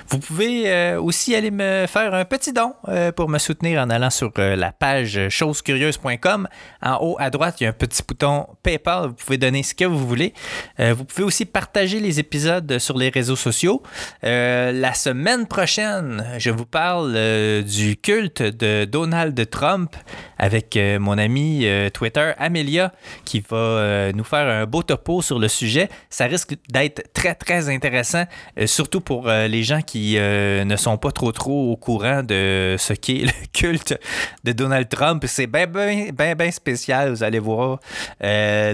Vous 0.09 0.19
pouvez 0.19 0.69
euh, 0.69 1.01
aussi 1.01 1.35
aller 1.35 1.51
me 1.51 1.85
faire 1.87 2.13
un 2.13 2.25
petit 2.25 2.53
don 2.53 2.73
euh, 2.87 3.11
pour 3.11 3.29
me 3.29 3.37
soutenir 3.37 3.81
en 3.81 3.89
allant 3.89 4.09
sur 4.09 4.31
euh, 4.37 4.55
la 4.55 4.71
page 4.71 5.29
chosescurieuses.com. 5.29 6.47
En 6.81 6.97
haut 7.01 7.15
à 7.19 7.29
droite, 7.29 7.57
il 7.59 7.65
y 7.65 7.67
a 7.67 7.69
un 7.69 7.73
petit 7.73 8.01
bouton 8.07 8.47
PayPal. 8.63 9.07
Vous 9.07 9.13
pouvez 9.13 9.37
donner 9.37 9.63
ce 9.63 9.73
que 9.73 9.85
vous 9.85 10.07
voulez. 10.07 10.33
Vous 10.79 11.05
pouvez 11.05 11.23
aussi 11.23 11.45
partager 11.45 11.99
les 11.99 12.19
épisodes 12.19 12.79
sur 12.79 12.97
les 12.97 13.09
réseaux 13.09 13.35
sociaux. 13.35 13.83
La 14.23 14.93
semaine 14.93 15.47
prochaine, 15.47 16.25
je 16.37 16.49
vous 16.49 16.65
parle 16.65 17.63
du 17.63 17.97
culte 17.97 18.41
de 18.41 18.85
Donald 18.85 19.49
Trump 19.49 19.95
avec 20.41 20.75
euh, 20.75 20.99
mon 20.99 21.17
ami 21.19 21.61
euh, 21.63 21.89
Twitter 21.91 22.31
Amelia 22.39 22.91
qui 23.23 23.41
va 23.47 23.55
euh, 23.55 24.11
nous 24.13 24.23
faire 24.23 24.47
un 24.47 24.65
beau 24.65 24.81
topo 24.81 25.21
sur 25.21 25.37
le 25.37 25.47
sujet. 25.47 25.87
Ça 26.09 26.25
risque 26.25 26.55
d'être 26.67 27.13
très 27.13 27.35
très 27.35 27.69
intéressant, 27.69 28.25
surtout 28.65 29.01
pour 29.01 29.27
les 29.27 29.63
gens 29.63 29.81
qui 29.81 30.15
ne 30.17 30.75
sont 30.75 30.97
pas 30.97 31.11
trop 31.11 31.31
trop 31.31 31.71
au 31.71 31.75
courant 31.75 32.23
de 32.23 32.75
ce 32.79 32.93
qu'est 32.93 33.25
le 33.25 33.31
culte 33.53 33.97
de 34.43 34.51
Donald 34.51 34.89
Trump. 34.89 35.23
C'est 35.27 35.47
bien 35.47 35.67
bien 35.67 36.09
bien 36.11 36.33
bien 36.33 36.51
spécial, 36.51 37.11
vous 37.11 37.23
allez 37.23 37.39
voir. 37.39 37.79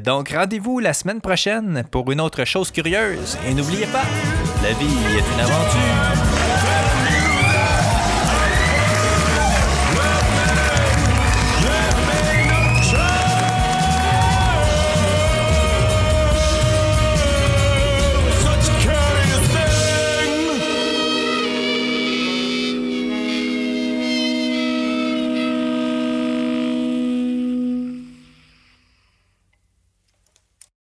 Donc 0.03 0.29
rendez-vous 0.29 0.79
la 0.79 0.93
semaine 0.93 1.19
prochaine 1.19 1.83
pour 1.91 2.09
une 2.11 2.21
autre 2.21 2.45
chose 2.45 2.71
curieuse. 2.71 3.37
Et 3.45 3.53
n'oubliez 3.53 3.87
pas, 3.87 4.05
la 4.63 4.71
vie 4.73 4.97
est 5.17 5.33
une 5.33 5.39
aventure. 5.41 6.36